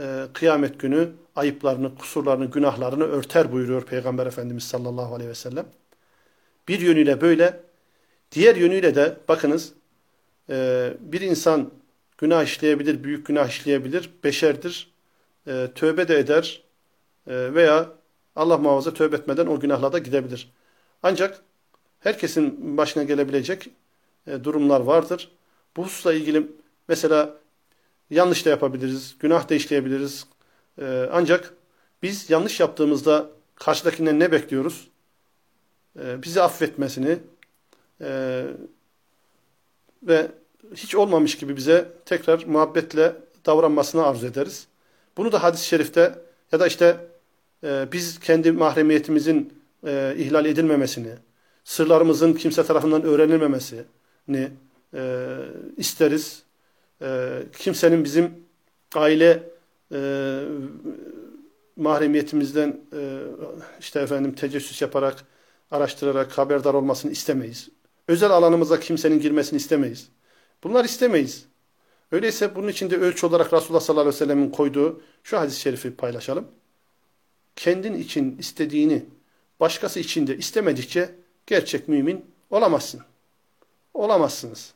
e, 0.00 0.24
kıyamet 0.32 0.80
günü 0.80 1.10
ayıplarını, 1.36 1.94
kusurlarını, 1.94 2.46
günahlarını 2.46 3.04
örter 3.04 3.52
buyuruyor 3.52 3.82
Peygamber 3.82 4.26
Efendimiz 4.26 4.64
sallallahu 4.64 5.14
aleyhi 5.14 5.30
ve 5.30 5.34
sellem. 5.34 5.66
Bir 6.68 6.80
yönüyle 6.80 7.20
böyle, 7.20 7.60
diğer 8.32 8.56
yönüyle 8.56 8.94
de 8.94 9.16
bakınız 9.28 9.72
e, 10.50 10.90
bir 11.00 11.20
insan 11.20 11.70
günah 12.18 12.44
işleyebilir, 12.44 13.04
büyük 13.04 13.26
günah 13.26 13.48
işleyebilir, 13.48 14.10
beşerdir, 14.24 14.90
e, 15.46 15.68
tövbe 15.74 16.08
de 16.08 16.18
eder 16.18 16.67
veya 17.28 17.92
Allah 18.36 18.58
muhafaza 18.58 18.94
tövbe 18.94 19.16
etmeden 19.16 19.46
o 19.46 19.60
günahla 19.60 19.92
da 19.92 19.98
gidebilir. 19.98 20.52
Ancak 21.02 21.42
herkesin 22.00 22.76
başına 22.76 23.02
gelebilecek 23.02 23.70
e, 24.26 24.44
durumlar 24.44 24.80
vardır. 24.80 25.30
Bu 25.76 25.84
hususla 25.84 26.12
ilgili 26.12 26.46
mesela 26.88 27.36
yanlış 28.10 28.46
da 28.46 28.50
yapabiliriz, 28.50 29.16
günah 29.20 29.48
da 29.48 29.54
işleyebiliriz. 29.54 30.26
E, 30.80 31.08
ancak 31.12 31.54
biz 32.02 32.30
yanlış 32.30 32.60
yaptığımızda 32.60 33.30
karşıdakinden 33.54 34.20
ne 34.20 34.32
bekliyoruz? 34.32 34.88
E, 35.98 36.22
bizi 36.22 36.42
affetmesini 36.42 37.18
e, 38.00 38.44
ve 40.02 40.28
hiç 40.74 40.94
olmamış 40.94 41.38
gibi 41.38 41.56
bize 41.56 41.92
tekrar 42.04 42.44
muhabbetle 42.46 43.16
davranmasını 43.46 44.06
arzu 44.06 44.26
ederiz. 44.26 44.66
Bunu 45.16 45.32
da 45.32 45.42
hadis-i 45.42 45.66
şerifte 45.66 46.18
ya 46.52 46.60
da 46.60 46.66
işte 46.66 47.07
e, 47.64 47.88
biz 47.92 48.20
kendi 48.20 48.52
mahremiyetimizin 48.52 49.52
e, 49.86 50.14
ihlal 50.18 50.46
edilmemesini, 50.46 51.12
sırlarımızın 51.64 52.32
kimse 52.32 52.62
tarafından 52.62 53.02
öğrenilmemesini 53.02 54.50
e, 54.94 55.36
isteriz. 55.76 56.42
E, 57.02 57.38
kimsenin 57.58 58.04
bizim 58.04 58.30
aile 58.94 59.42
mahremiyetimizden 61.76 62.80
işte 63.80 64.00
efendim 64.00 64.34
tecessüs 64.34 64.82
yaparak, 64.82 65.24
araştırarak 65.70 66.38
haberdar 66.38 66.74
olmasını 66.74 67.12
istemeyiz. 67.12 67.68
Özel 68.08 68.30
alanımıza 68.30 68.80
kimsenin 68.80 69.20
girmesini 69.20 69.56
istemeyiz. 69.56 70.08
Bunlar 70.64 70.84
istemeyiz. 70.84 71.44
Öyleyse 72.12 72.54
bunun 72.54 72.68
için 72.68 72.90
de 72.90 72.96
ölçü 72.96 73.26
olarak 73.26 73.52
Resulullah 73.52 73.80
sallallahu 73.80 74.08
aleyhi 74.08 74.14
ve 74.14 74.18
sellemin 74.18 74.50
koyduğu 74.50 75.00
şu 75.22 75.38
hadis-i 75.38 75.60
şerifi 75.60 75.96
paylaşalım. 75.96 76.48
Kendin 77.58 77.94
için 77.94 78.38
istediğini 78.38 79.04
başkası 79.60 80.00
için 80.00 80.26
de 80.26 80.36
istemedikçe 80.36 81.10
gerçek 81.46 81.88
mümin 81.88 82.24
olamazsın. 82.50 83.00
Olamazsınız. 83.94 84.74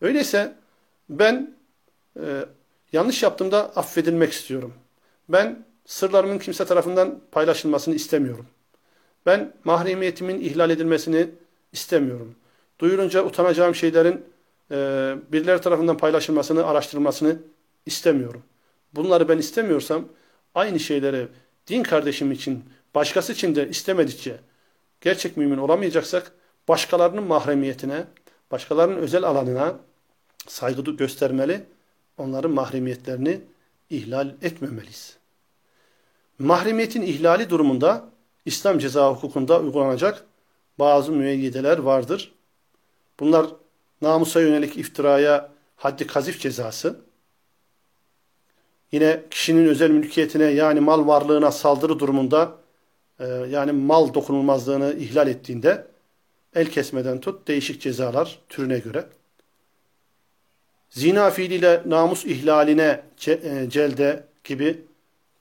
Öyleyse 0.00 0.54
ben 1.08 1.56
e, 2.20 2.44
yanlış 2.92 3.22
yaptığımda 3.22 3.76
affedilmek 3.76 4.32
istiyorum. 4.32 4.74
Ben 5.28 5.64
sırlarımın 5.86 6.38
kimse 6.38 6.64
tarafından 6.64 7.20
paylaşılmasını 7.32 7.94
istemiyorum. 7.94 8.46
Ben 9.26 9.52
mahremiyetimin 9.64 10.40
ihlal 10.40 10.70
edilmesini 10.70 11.28
istemiyorum. 11.72 12.34
Duyurunca 12.78 13.24
utanacağım 13.24 13.74
şeylerin 13.74 14.24
e, 14.70 14.76
birileri 15.32 15.60
tarafından 15.60 15.96
paylaşılmasını, 15.96 16.66
araştırılmasını 16.66 17.38
istemiyorum. 17.86 18.42
Bunları 18.94 19.28
ben 19.28 19.38
istemiyorsam 19.38 20.08
aynı 20.54 20.80
şeyleri 20.80 21.28
din 21.66 21.82
kardeşim 21.82 22.32
için, 22.32 22.64
başkası 22.94 23.32
için 23.32 23.54
de 23.54 23.68
istemedikçe 23.68 24.40
gerçek 25.00 25.36
mümin 25.36 25.58
olamayacaksak 25.58 26.32
başkalarının 26.68 27.24
mahremiyetine, 27.24 28.04
başkalarının 28.50 28.96
özel 28.96 29.24
alanına 29.24 29.76
saygı 30.46 30.82
göstermeli, 30.82 31.66
onların 32.18 32.50
mahremiyetlerini 32.50 33.40
ihlal 33.90 34.30
etmemeliyiz. 34.42 35.16
Mahremiyetin 36.38 37.02
ihlali 37.02 37.50
durumunda 37.50 38.04
İslam 38.44 38.78
ceza 38.78 39.10
hukukunda 39.10 39.60
uygulanacak 39.60 40.24
bazı 40.78 41.12
müeyyideler 41.12 41.78
vardır. 41.78 42.34
Bunlar 43.20 43.46
namusa 44.02 44.40
yönelik 44.40 44.76
iftiraya 44.76 45.52
haddi 45.76 46.06
kazif 46.06 46.40
cezası, 46.40 47.00
yine 48.94 49.20
kişinin 49.30 49.68
özel 49.68 49.90
mülkiyetine 49.90 50.44
yani 50.44 50.80
mal 50.80 51.06
varlığına 51.06 51.50
saldırı 51.50 51.98
durumunda 51.98 52.56
e, 53.20 53.26
yani 53.26 53.72
mal 53.72 54.14
dokunulmazlığını 54.14 54.94
ihlal 54.98 55.28
ettiğinde 55.28 55.86
el 56.54 56.70
kesmeden 56.70 57.20
tut 57.20 57.48
değişik 57.48 57.80
cezalar 57.80 58.38
türüne 58.48 58.78
göre. 58.78 59.06
Zina 60.90 61.30
fiiliyle 61.30 61.82
namus 61.86 62.24
ihlaline 62.24 63.02
e, 63.26 63.66
celde 63.70 64.24
gibi 64.44 64.82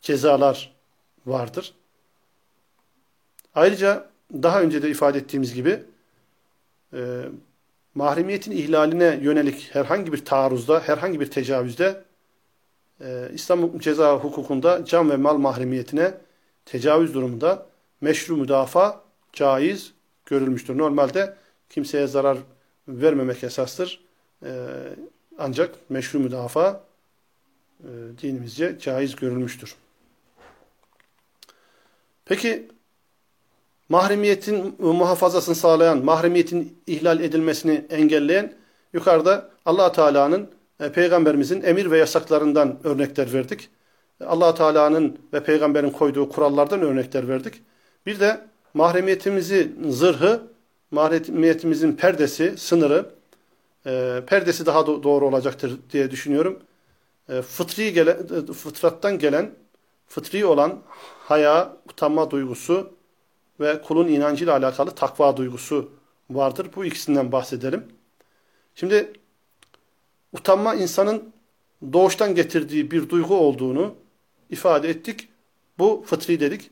cezalar 0.02 0.74
vardır. 1.26 1.74
Ayrıca 3.56 4.10
daha 4.34 4.62
önce 4.62 4.82
de 4.82 4.90
ifade 4.90 5.18
ettiğimiz 5.18 5.54
gibi 5.54 5.80
e, 6.94 7.00
mahremiyetin 7.96 8.52
ihlaline 8.52 9.20
yönelik 9.22 9.70
herhangi 9.76 10.14
bir 10.14 10.26
taarruzda, 10.26 10.80
herhangi 10.80 11.20
bir 11.20 11.32
tecavüzde 11.32 12.04
e, 13.04 13.30
İslam 13.34 13.80
ceza 13.80 14.16
hukukunda 14.16 14.86
can 14.86 15.10
ve 15.10 15.18
mal 15.18 15.38
mahremiyetine 15.38 16.14
tecavüz 16.66 17.14
durumunda 17.14 17.66
meşru 18.02 18.38
müdafaa 18.38 19.02
caiz 19.34 19.94
görülmüştür. 20.26 20.78
Normalde 20.78 21.36
kimseye 21.70 22.08
zarar 22.08 22.38
vermemek 22.88 23.44
esastır. 23.44 24.00
E, 24.46 24.50
ancak 25.38 25.76
meşru 25.90 26.20
müdafaa 26.20 26.84
e, 27.80 27.90
dinimizce 28.22 28.80
caiz 28.80 29.16
görülmüştür. 29.16 29.76
Peki 32.26 32.68
mahremiyetin 33.90 34.76
muhafazasını 34.80 35.56
sağlayan, 35.56 36.06
mahremiyetin 36.06 36.78
ihlal 36.88 37.20
edilmesini 37.20 37.86
engelleyen 37.90 38.54
yukarıda 38.94 39.50
allah 39.66 39.92
Teala'nın 39.92 40.50
e, 40.80 40.92
Peygamberimizin 40.92 41.62
emir 41.62 41.92
ve 41.92 41.98
yasaklarından 41.98 42.80
örnekler 42.84 43.34
verdik. 43.34 43.70
allah 44.26 44.56
Teala'nın 44.56 45.18
ve 45.34 45.44
Peygamberin 45.44 45.90
koyduğu 45.90 46.30
kurallardan 46.30 46.82
örnekler 46.82 47.28
verdik. 47.28 47.62
Bir 48.06 48.20
de 48.20 48.42
mahremiyetimizin 48.74 49.92
zırhı, 49.92 50.42
mahremiyetimizin 50.92 51.94
perdesi, 51.94 52.58
sınırı, 52.58 53.06
e, 53.86 54.24
perdesi 54.28 54.66
daha 54.66 54.88
do 54.88 55.04
doğru 55.04 55.28
olacaktır 55.28 55.80
diye 55.92 56.12
düşünüyorum. 56.12 56.60
E, 57.30 57.42
fıtri 57.42 57.94
gelen, 57.94 58.18
e, 58.50 58.54
fıtrattan 58.54 59.20
gelen, 59.20 59.52
fıtri 60.08 60.46
olan 60.46 60.82
haya, 61.20 61.78
utanma 61.90 62.32
duygusu 62.32 62.94
ve 63.60 63.82
kulun 63.82 64.08
inancıyla 64.08 64.54
alakalı 64.58 64.92
takva 64.92 65.38
duygusu 65.38 65.92
vardır. 66.30 66.68
Bu 66.76 66.86
ikisinden 66.86 67.32
bahsedelim. 67.32 67.86
Şimdi 68.76 69.14
utanma 70.34 70.76
insanın 70.76 71.34
doğuştan 71.94 72.36
getirdiği 72.36 72.92
bir 72.92 73.10
duygu 73.10 73.36
olduğunu 73.36 73.96
ifade 74.50 74.90
ettik. 74.90 75.30
Bu 75.80 76.04
fıtri 76.06 76.40
dedik. 76.40 76.72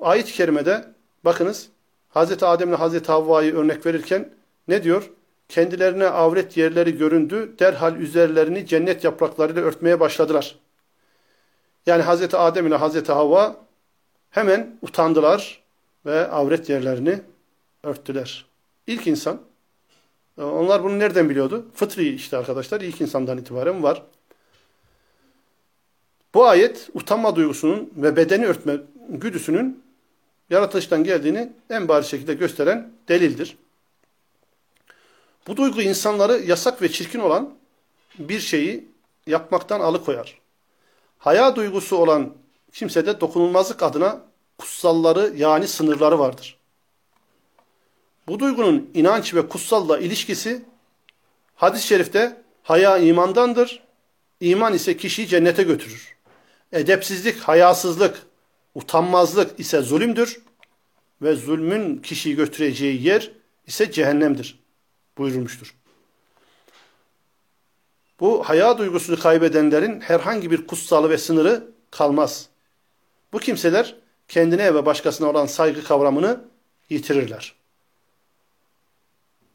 Ayet-i 0.00 0.32
kerimede 0.32 0.84
bakınız 1.24 1.68
Hz. 2.14 2.42
Adem 2.42 2.68
ile 2.68 2.76
Hz. 2.76 3.08
Havva'yı 3.08 3.54
örnek 3.54 3.86
verirken 3.86 4.30
ne 4.68 4.84
diyor? 4.84 5.10
Kendilerine 5.48 6.06
avret 6.06 6.56
yerleri 6.56 6.98
göründü. 6.98 7.54
Derhal 7.58 7.96
üzerlerini 7.96 8.66
cennet 8.66 9.04
yapraklarıyla 9.04 9.62
örtmeye 9.62 10.00
başladılar. 10.00 10.58
Yani 11.86 12.02
Hz. 12.02 12.34
Adem 12.34 12.66
ile 12.66 12.78
Hz. 12.78 13.08
Havva 13.08 13.56
hemen 14.30 14.78
utandılar 14.82 15.62
ve 16.06 16.28
avret 16.28 16.68
yerlerini 16.68 17.20
örttüler. 17.82 18.46
İlk 18.86 19.06
insan, 19.06 19.40
onlar 20.38 20.84
bunu 20.84 20.98
nereden 20.98 21.30
biliyordu? 21.30 21.66
Fıtri 21.74 22.14
işte 22.14 22.36
arkadaşlar, 22.36 22.80
ilk 22.80 23.00
insandan 23.00 23.38
itibaren 23.38 23.82
var. 23.82 24.02
Bu 26.34 26.46
ayet 26.46 26.88
utanma 26.94 27.36
duygusunun 27.36 27.92
ve 27.96 28.16
bedeni 28.16 28.46
örtme 28.46 28.76
güdüsünün 29.08 29.82
yaratılıştan 30.50 31.04
geldiğini 31.04 31.52
en 31.70 31.88
bariz 31.88 32.06
şekilde 32.06 32.34
gösteren 32.34 32.92
delildir. 33.08 33.56
Bu 35.46 35.56
duygu 35.56 35.82
insanları 35.82 36.38
yasak 36.38 36.82
ve 36.82 36.92
çirkin 36.92 37.20
olan 37.20 37.54
bir 38.18 38.40
şeyi 38.40 38.88
yapmaktan 39.26 39.80
alıkoyar. 39.80 40.40
Haya 41.18 41.56
duygusu 41.56 41.96
olan 41.96 42.32
kimsede 42.72 43.20
dokunulmazlık 43.20 43.82
adına 43.82 44.20
kutsalları 44.58 45.32
yani 45.36 45.68
sınırları 45.68 46.18
vardır. 46.18 46.58
Bu 48.26 48.38
duygunun 48.38 48.90
inanç 48.94 49.34
ve 49.34 49.48
kutsalla 49.48 49.98
ilişkisi 49.98 50.62
hadis-i 51.54 51.86
şerifte 51.86 52.42
haya 52.62 52.98
imandandır, 52.98 53.82
iman 54.40 54.74
ise 54.74 54.96
kişiyi 54.96 55.28
cennete 55.28 55.62
götürür. 55.62 56.16
Edepsizlik, 56.72 57.40
hayasızlık, 57.40 58.26
utanmazlık 58.74 59.60
ise 59.60 59.82
zulümdür 59.82 60.42
ve 61.22 61.34
zulmün 61.34 61.98
kişiyi 61.98 62.36
götüreceği 62.36 63.02
yer 63.02 63.32
ise 63.66 63.92
cehennemdir 63.92 64.58
buyurulmuştur. 65.18 65.74
Bu 68.20 68.48
haya 68.48 68.78
duygusunu 68.78 69.18
kaybedenlerin 69.18 70.00
herhangi 70.00 70.50
bir 70.50 70.66
kutsalı 70.66 71.10
ve 71.10 71.18
sınırı 71.18 71.72
kalmaz. 71.90 72.48
Bu 73.32 73.38
kimseler 73.38 73.96
kendine 74.28 74.74
ve 74.74 74.86
başkasına 74.86 75.30
olan 75.30 75.46
saygı 75.46 75.84
kavramını 75.84 76.44
yitirirler. 76.90 77.61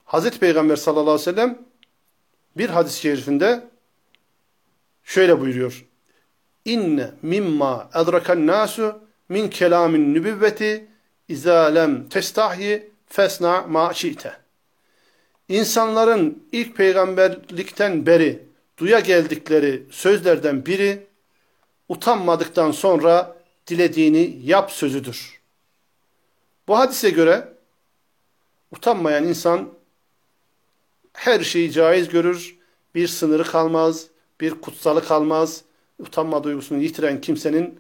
Hazreti 0.08 0.40
Peygamber 0.40 0.76
sallallahu 0.76 1.12
aleyhi 1.12 1.20
ve 1.20 1.24
sellem 1.32 1.60
bir 2.58 2.70
hadis-i 2.70 3.00
şerifinde 3.00 3.68
şöyle 5.04 5.40
buyuruyor. 5.40 5.86
İnne 6.66 7.12
mimma 7.22 7.90
edrakan 7.96 8.48
nasu 8.48 9.00
min 9.30 9.50
kelamin 9.50 10.14
nübüvveti 10.14 10.88
izâ 11.28 11.66
lem 11.66 12.10
testahyi 12.10 12.92
fesna 13.08 13.62
ma 13.62 13.94
şi'te. 13.94 14.34
İnsanların 15.50 16.44
ilk 16.52 16.76
peygamberlikten 16.78 18.06
beri 18.06 18.44
duya 18.78 19.00
geldikleri 19.00 19.84
sözlerden 19.92 20.66
biri 20.66 21.08
utanmadıktan 21.90 22.72
sonra 22.72 23.38
dilediğini 23.68 24.40
yap 24.44 24.72
sözüdür. 24.72 25.42
Bu 26.68 26.78
hadise 26.78 27.10
göre 27.10 27.54
utanmayan 28.72 29.24
insan 29.24 29.77
her 31.18 31.40
şeyi 31.40 31.72
caiz 31.72 32.10
görür, 32.10 32.58
bir 32.96 33.08
sınırı 33.08 33.44
kalmaz, 33.44 34.08
bir 34.42 34.52
kutsalı 34.52 35.06
kalmaz. 35.06 35.64
Utanma 36.00 36.44
duygusunu 36.44 36.82
yitiren 36.82 37.22
kimsenin, 37.22 37.80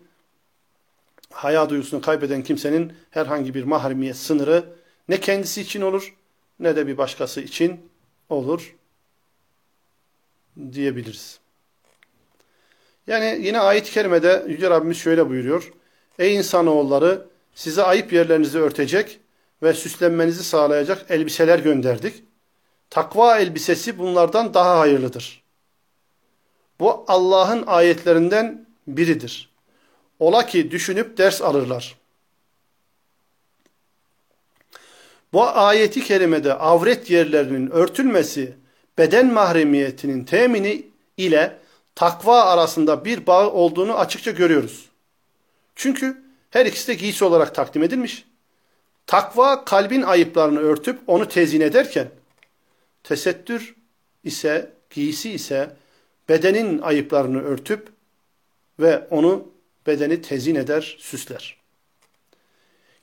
haya 1.31 1.69
duygusunu 1.69 2.01
kaybeden 2.01 2.43
kimsenin 2.43 2.93
herhangi 3.11 3.53
bir 3.53 3.63
mahremiyet 3.63 4.15
sınırı 4.15 4.65
ne 5.09 5.19
kendisi 5.19 5.61
için 5.61 5.81
olur 5.81 6.15
ne 6.59 6.75
de 6.75 6.88
bir 6.88 6.97
başkası 6.97 7.41
için 7.41 7.89
olur 8.29 8.75
diyebiliriz. 10.71 11.39
Yani 13.07 13.39
yine 13.41 13.59
ayet-i 13.59 13.91
kerimede 13.91 14.45
Yüce 14.47 14.69
Rabbimiz 14.69 14.97
şöyle 14.97 15.29
buyuruyor. 15.29 15.73
Ey 16.19 16.35
insanoğulları 16.35 17.27
size 17.55 17.83
ayıp 17.83 18.13
yerlerinizi 18.13 18.59
örtecek 18.59 19.19
ve 19.63 19.73
süslenmenizi 19.73 20.43
sağlayacak 20.43 21.05
elbiseler 21.11 21.59
gönderdik. 21.59 22.23
Takva 22.89 23.39
elbisesi 23.39 23.99
bunlardan 23.99 24.53
daha 24.53 24.79
hayırlıdır. 24.79 25.43
Bu 26.79 27.05
Allah'ın 27.07 27.63
ayetlerinden 27.67 28.67
biridir. 28.88 29.49
Ola 30.19 30.45
ki 30.45 30.71
düşünüp 30.71 31.17
ders 31.17 31.41
alırlar. 31.41 31.97
Bu 35.33 35.43
ayeti 35.43 36.03
kerimede 36.03 36.53
avret 36.53 37.09
yerlerinin 37.09 37.71
örtülmesi, 37.71 38.53
beden 38.97 39.33
mahremiyetinin 39.33 40.23
temini 40.23 40.88
ile 41.17 41.57
takva 41.95 42.41
arasında 42.41 43.05
bir 43.05 43.27
bağ 43.27 43.51
olduğunu 43.51 43.97
açıkça 43.97 44.31
görüyoruz. 44.31 44.89
Çünkü 45.75 46.23
her 46.49 46.65
ikisi 46.65 46.88
de 46.88 46.93
giysi 46.93 47.25
olarak 47.25 47.55
takdim 47.55 47.83
edilmiş. 47.83 48.25
Takva 49.07 49.65
kalbin 49.65 50.01
ayıplarını 50.01 50.59
örtüp 50.59 50.99
onu 51.07 51.27
tezin 51.27 51.61
ederken 51.61 52.09
tesettür 53.08 53.76
ise, 54.24 54.74
giysi 54.89 55.32
ise 55.32 55.76
bedenin 56.30 56.82
ayıplarını 56.82 57.41
örtüp 57.41 57.91
ve 58.80 59.08
onu 59.10 59.47
bedeni 59.88 60.22
tezin 60.22 60.55
eder, 60.55 60.97
süsler. 60.99 61.58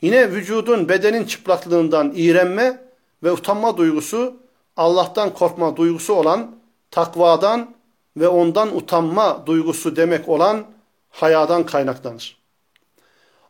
Yine 0.02 0.30
vücudun, 0.30 0.88
bedenin 0.88 1.24
çıplaklığından 1.24 2.12
iğrenme 2.16 2.82
ve 3.22 3.32
utanma 3.32 3.76
duygusu 3.76 4.36
Allah'tan 4.76 5.34
korkma 5.34 5.76
duygusu 5.76 6.14
olan 6.14 6.56
takvadan 6.90 7.74
ve 8.16 8.28
ondan 8.28 8.76
utanma 8.76 9.46
duygusu 9.46 9.96
demek 9.96 10.28
olan 10.28 10.66
hayadan 11.10 11.66
kaynaklanır. 11.66 12.36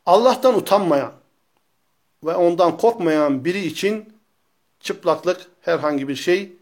Allah'tan 0.06 0.56
utanmayan 0.56 1.12
ve 2.24 2.34
ondan 2.34 2.76
korkmayan 2.76 3.44
biri 3.44 3.66
için 3.66 4.14
çıplaklık 4.80 5.53
herhangi 5.64 6.08
bir 6.08 6.16
şey 6.16 6.52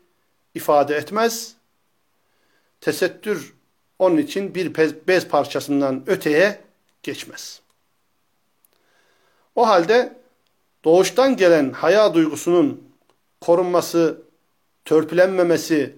ifade 0.54 0.96
etmez. 0.96 1.54
Tesettür 2.80 3.54
onun 3.98 4.16
için 4.16 4.54
bir 4.54 4.74
bez 5.08 5.28
parçasından 5.28 6.02
öteye 6.06 6.60
geçmez. 7.02 7.60
O 9.54 9.66
halde 9.66 10.16
doğuştan 10.84 11.36
gelen 11.36 11.70
haya 11.70 12.14
duygusunun 12.14 12.84
korunması, 13.40 14.22
törpülenmemesi 14.84 15.96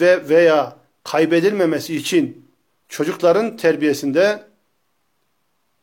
ve 0.00 0.28
veya 0.28 0.76
kaybedilmemesi 1.04 1.96
için 1.96 2.50
çocukların 2.88 3.56
terbiyesinde 3.56 4.44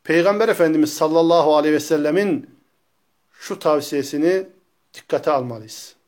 Peygamber 0.04 0.50
Efendimiz 0.50 0.94
sallallahu 0.94 1.56
aleyhi 1.56 1.76
ve 1.76 1.80
sellemin 1.80 2.50
şu 3.32 3.60
tavsiyesini 3.60 4.48
dikkate 4.94 5.32
almalıyız. 5.32 5.99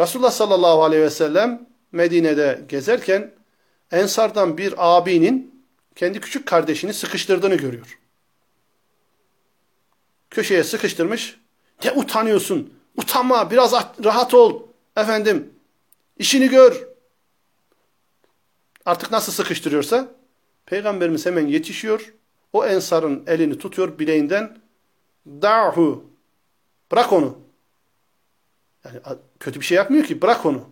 Resulullah 0.00 0.30
sallallahu 0.30 0.84
aleyhi 0.84 1.02
ve 1.02 1.10
sellem 1.10 1.66
Medine'de 1.92 2.64
gezerken 2.68 3.36
Ensardan 3.90 4.58
bir 4.58 4.74
abinin 4.76 5.64
kendi 5.94 6.20
küçük 6.20 6.46
kardeşini 6.46 6.94
sıkıştırdığını 6.94 7.54
görüyor. 7.54 7.98
Köşeye 10.30 10.64
sıkıştırmış. 10.64 11.40
Ne 11.84 11.92
utanıyorsun? 11.92 12.74
Utanma, 12.96 13.50
biraz 13.50 13.72
rahat 14.04 14.34
ol. 14.34 14.62
Efendim, 14.96 15.52
işini 16.16 16.48
gör. 16.48 16.88
Artık 18.86 19.10
nasıl 19.10 19.32
sıkıştırıyorsa 19.32 20.08
Peygamberimiz 20.66 21.26
hemen 21.26 21.46
yetişiyor. 21.46 22.14
O 22.52 22.66
ensarın 22.66 23.24
elini 23.26 23.58
tutuyor 23.58 23.98
bileğinden. 23.98 24.58
Da'hu. 25.26 26.04
Bırak 26.92 27.12
onu. 27.12 27.38
Yani 28.86 29.18
kötü 29.40 29.60
bir 29.60 29.64
şey 29.64 29.76
yapmıyor 29.76 30.04
ki. 30.04 30.22
Bırak 30.22 30.46
onu. 30.46 30.70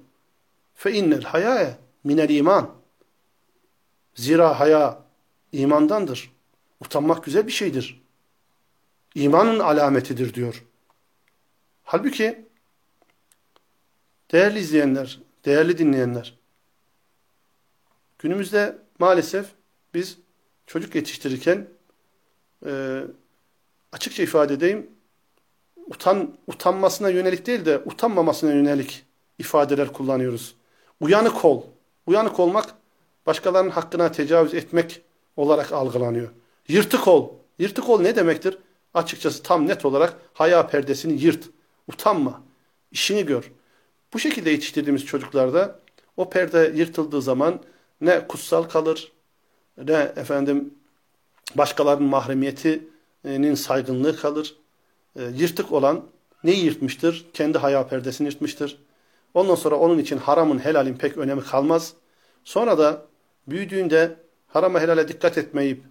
Fe 0.75 0.93
innel 0.93 1.23
hayâe 1.23 1.77
minel 2.05 2.29
iman. 2.29 2.71
Zira 4.15 4.61
haya 4.61 5.03
imandandır. 5.53 6.33
Utanmak 6.81 7.25
güzel 7.25 7.47
bir 7.47 7.53
şeydir. 7.53 8.03
İmanın 9.15 9.59
alametidir 9.59 10.35
diyor. 10.35 10.65
Halbuki 11.85 12.49
değerli 14.33 14.59
izleyenler, 14.59 15.21
değerli 15.45 15.79
dinleyenler, 15.79 16.39
günümüzde 18.19 18.79
maalesef 18.99 19.47
biz 19.95 20.19
çocuk 20.67 20.95
yetiştirirken 20.95 21.69
e, 22.67 23.03
açıkça 23.93 24.23
ifade 24.23 24.55
edeyim, 24.55 24.91
utan, 25.87 26.35
utanmasına 26.47 27.09
yönelik 27.09 27.47
değil 27.47 27.65
de 27.65 27.79
utanmamasına 27.79 28.53
yönelik 28.53 29.05
ifadeler 29.39 29.93
kullanıyoruz. 29.93 30.55
Uyanık 31.01 31.45
ol. 31.45 31.63
Uyanık 32.07 32.41
olmak 32.41 32.75
başkalarının 33.27 33.71
hakkına 33.71 34.13
tecavüz 34.13 34.55
etmek 34.55 35.03
olarak 35.37 35.73
algılanıyor. 35.73 36.29
Yırtık 36.69 37.09
ol. 37.09 37.29
Yırtık 37.59 37.89
ol 37.89 38.01
ne 38.01 38.17
demektir? 38.17 38.59
Açıkçası 38.95 39.43
tam 39.43 39.67
net 39.67 39.85
olarak 39.85 40.17
haya 40.35 40.67
perdesini 40.67 41.23
yırt. 41.23 41.45
Utanma. 41.89 42.43
İşini 42.93 43.27
gör. 43.27 43.53
Bu 44.13 44.19
şekilde 44.19 44.51
yetiştirdiğimiz 44.51 45.05
çocuklarda 45.07 45.79
o 46.17 46.31
perde 46.31 46.73
yırtıldığı 46.75 47.23
zaman 47.23 47.61
ne 48.01 48.27
kutsal 48.27 48.63
kalır, 48.63 49.13
ne 49.79 50.13
efendim 50.17 50.75
başkalarının 51.55 52.09
mahremiyetinin 52.09 53.55
saygınlığı 53.55 54.17
kalır. 54.17 54.57
E, 55.17 55.23
yırtık 55.23 55.73
olan 55.73 56.05
neyi 56.45 56.65
yırtmıştır? 56.65 57.27
Kendi 57.35 57.59
haya 57.59 57.89
perdesini 57.89 58.27
yırtmıştır. 58.27 58.79
Ondan 59.35 59.55
sonra 59.55 59.77
onun 59.77 59.99
için 59.99 60.19
haramın 60.19 60.59
helalin 60.59 60.95
pek 60.95 61.17
önemi 61.19 61.43
kalmaz. 61.43 61.93
Sonra 62.45 62.79
da 62.79 63.07
büyüdüğünde 63.49 64.17
harama 64.47 64.81
helale 64.81 65.09
dikkat 65.09 65.39
etmeyip 65.39 65.85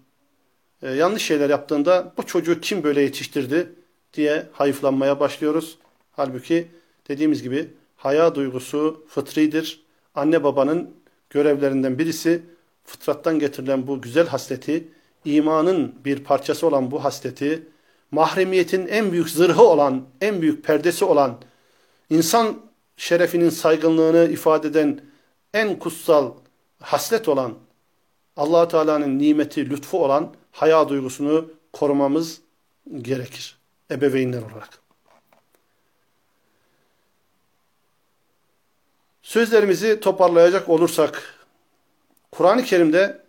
e, 0.82 0.92
yanlış 0.92 1.24
şeyler 1.24 1.50
yaptığında 1.50 2.14
bu 2.18 2.26
çocuğu 2.26 2.62
kim 2.62 2.84
böyle 2.84 3.02
yetiştirdi 3.02 3.76
diye 4.14 4.48
hayıflanmaya 4.52 5.20
başlıyoruz. 5.20 5.78
Halbuki 6.12 6.68
dediğimiz 7.08 7.44
gibi 7.44 7.74
haya 7.96 8.36
duygusu 8.36 9.06
fıtridir. 9.10 9.84
Anne 10.16 10.44
babanın 10.44 10.94
görevlerinden 11.30 12.00
birisi 12.00 12.44
fıtrattan 12.84 13.40
getirilen 13.40 13.88
bu 13.88 14.02
güzel 14.02 14.28
hasleti, 14.28 14.88
imanın 15.26 15.96
bir 16.06 16.24
parçası 16.24 16.68
olan 16.68 16.92
bu 16.92 17.04
hasleti, 17.04 17.68
mahremiyetin 18.14 18.88
en 18.88 19.11
büyük 19.11 19.30
zırhı 19.30 19.64
olan, 19.64 20.05
en 20.22 20.41
büyük 20.41 20.64
perdesi 20.64 21.05
olan, 21.05 21.38
insan 22.09 22.61
şerefinin 22.97 23.49
saygınlığını 23.49 24.32
ifade 24.32 24.68
eden 24.68 25.01
en 25.53 25.80
kutsal 25.80 26.32
haslet 26.82 27.28
olan, 27.28 27.53
allah 28.38 28.68
Teala'nın 28.68 29.20
nimeti, 29.20 29.70
lütfu 29.70 30.03
olan 30.03 30.34
haya 30.51 30.89
duygusunu 30.89 31.51
korumamız 31.74 32.41
gerekir. 32.97 33.57
Ebeveynler 33.91 34.41
olarak. 34.41 34.70
Sözlerimizi 39.24 39.99
toparlayacak 39.99 40.70
olursak, 40.70 41.24
Kur'an-ı 42.32 42.64
Kerim'de 42.64 43.22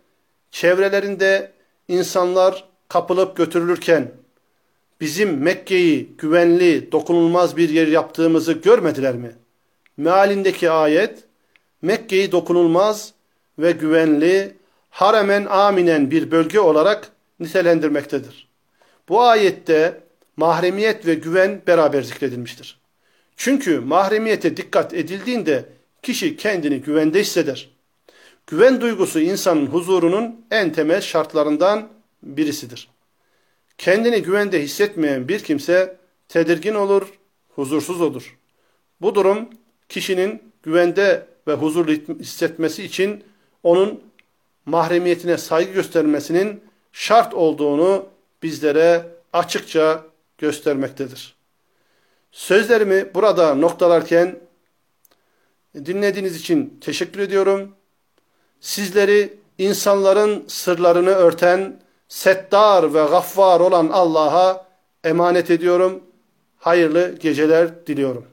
çevrelerinde 0.51 1.51
insanlar 1.87 2.65
kapılıp 2.89 3.37
götürülürken 3.37 4.11
bizim 5.01 5.37
Mekke'yi 5.37 6.09
güvenli, 6.17 6.91
dokunulmaz 6.91 7.57
bir 7.57 7.69
yer 7.69 7.87
yaptığımızı 7.87 8.53
görmediler 8.53 9.15
mi? 9.15 9.31
Mealindeki 9.97 10.71
ayet 10.71 11.23
Mekke'yi 11.81 12.31
dokunulmaz 12.31 13.13
ve 13.59 13.71
güvenli, 13.71 14.55
haremen 14.89 15.45
aminen 15.45 16.11
bir 16.11 16.31
bölge 16.31 16.59
olarak 16.59 17.11
nitelendirmektedir. 17.39 18.47
Bu 19.09 19.21
ayette 19.21 20.03
mahremiyet 20.37 21.05
ve 21.05 21.13
güven 21.13 21.61
beraber 21.67 22.01
zikredilmiştir. 22.01 22.79
Çünkü 23.37 23.79
mahremiyete 23.79 24.57
dikkat 24.57 24.93
edildiğinde 24.93 25.65
kişi 26.01 26.37
kendini 26.37 26.81
güvende 26.81 27.19
hisseder. 27.19 27.69
Güven 28.47 28.81
duygusu 28.81 29.19
insanın 29.19 29.65
huzurunun 29.65 30.45
en 30.51 30.73
temel 30.73 31.01
şartlarından 31.01 31.89
birisidir. 32.23 32.94
Kendini 33.77 34.23
güvende 34.23 34.61
hissetmeyen 34.61 35.27
bir 35.27 35.39
kimse 35.39 35.97
tedirgin 36.29 36.75
olur, 36.75 37.13
huzursuz 37.49 38.01
olur. 38.01 38.37
Bu 39.01 39.15
durum 39.15 39.49
kişinin 39.89 40.53
güvende 40.63 41.27
ve 41.47 41.53
huzurlu 41.53 41.91
hissetmesi 42.19 42.83
için 42.83 43.23
onun 43.63 44.03
mahremiyetine 44.65 45.37
saygı 45.37 45.73
göstermesinin 45.73 46.63
şart 46.93 47.33
olduğunu 47.33 48.05
bizlere 48.43 49.05
açıkça 49.33 50.03
göstermektedir. 50.37 51.35
Sözlerimi 52.31 53.13
burada 53.13 53.55
noktalarken 53.55 54.39
dinlediğiniz 55.75 56.35
için 56.35 56.77
teşekkür 56.81 57.19
ediyorum. 57.19 57.75
Sizleri 58.59 59.33
insanların 59.57 60.45
sırlarını 60.47 61.09
örten, 61.09 61.81
settar 62.07 62.93
ve 62.93 63.03
gaffar 63.03 63.59
olan 63.59 63.89
Allah'a 63.91 64.65
emanet 65.03 65.51
ediyorum. 65.51 66.03
Hayırlı 66.57 67.15
geceler 67.19 67.87
diliyorum. 67.87 68.25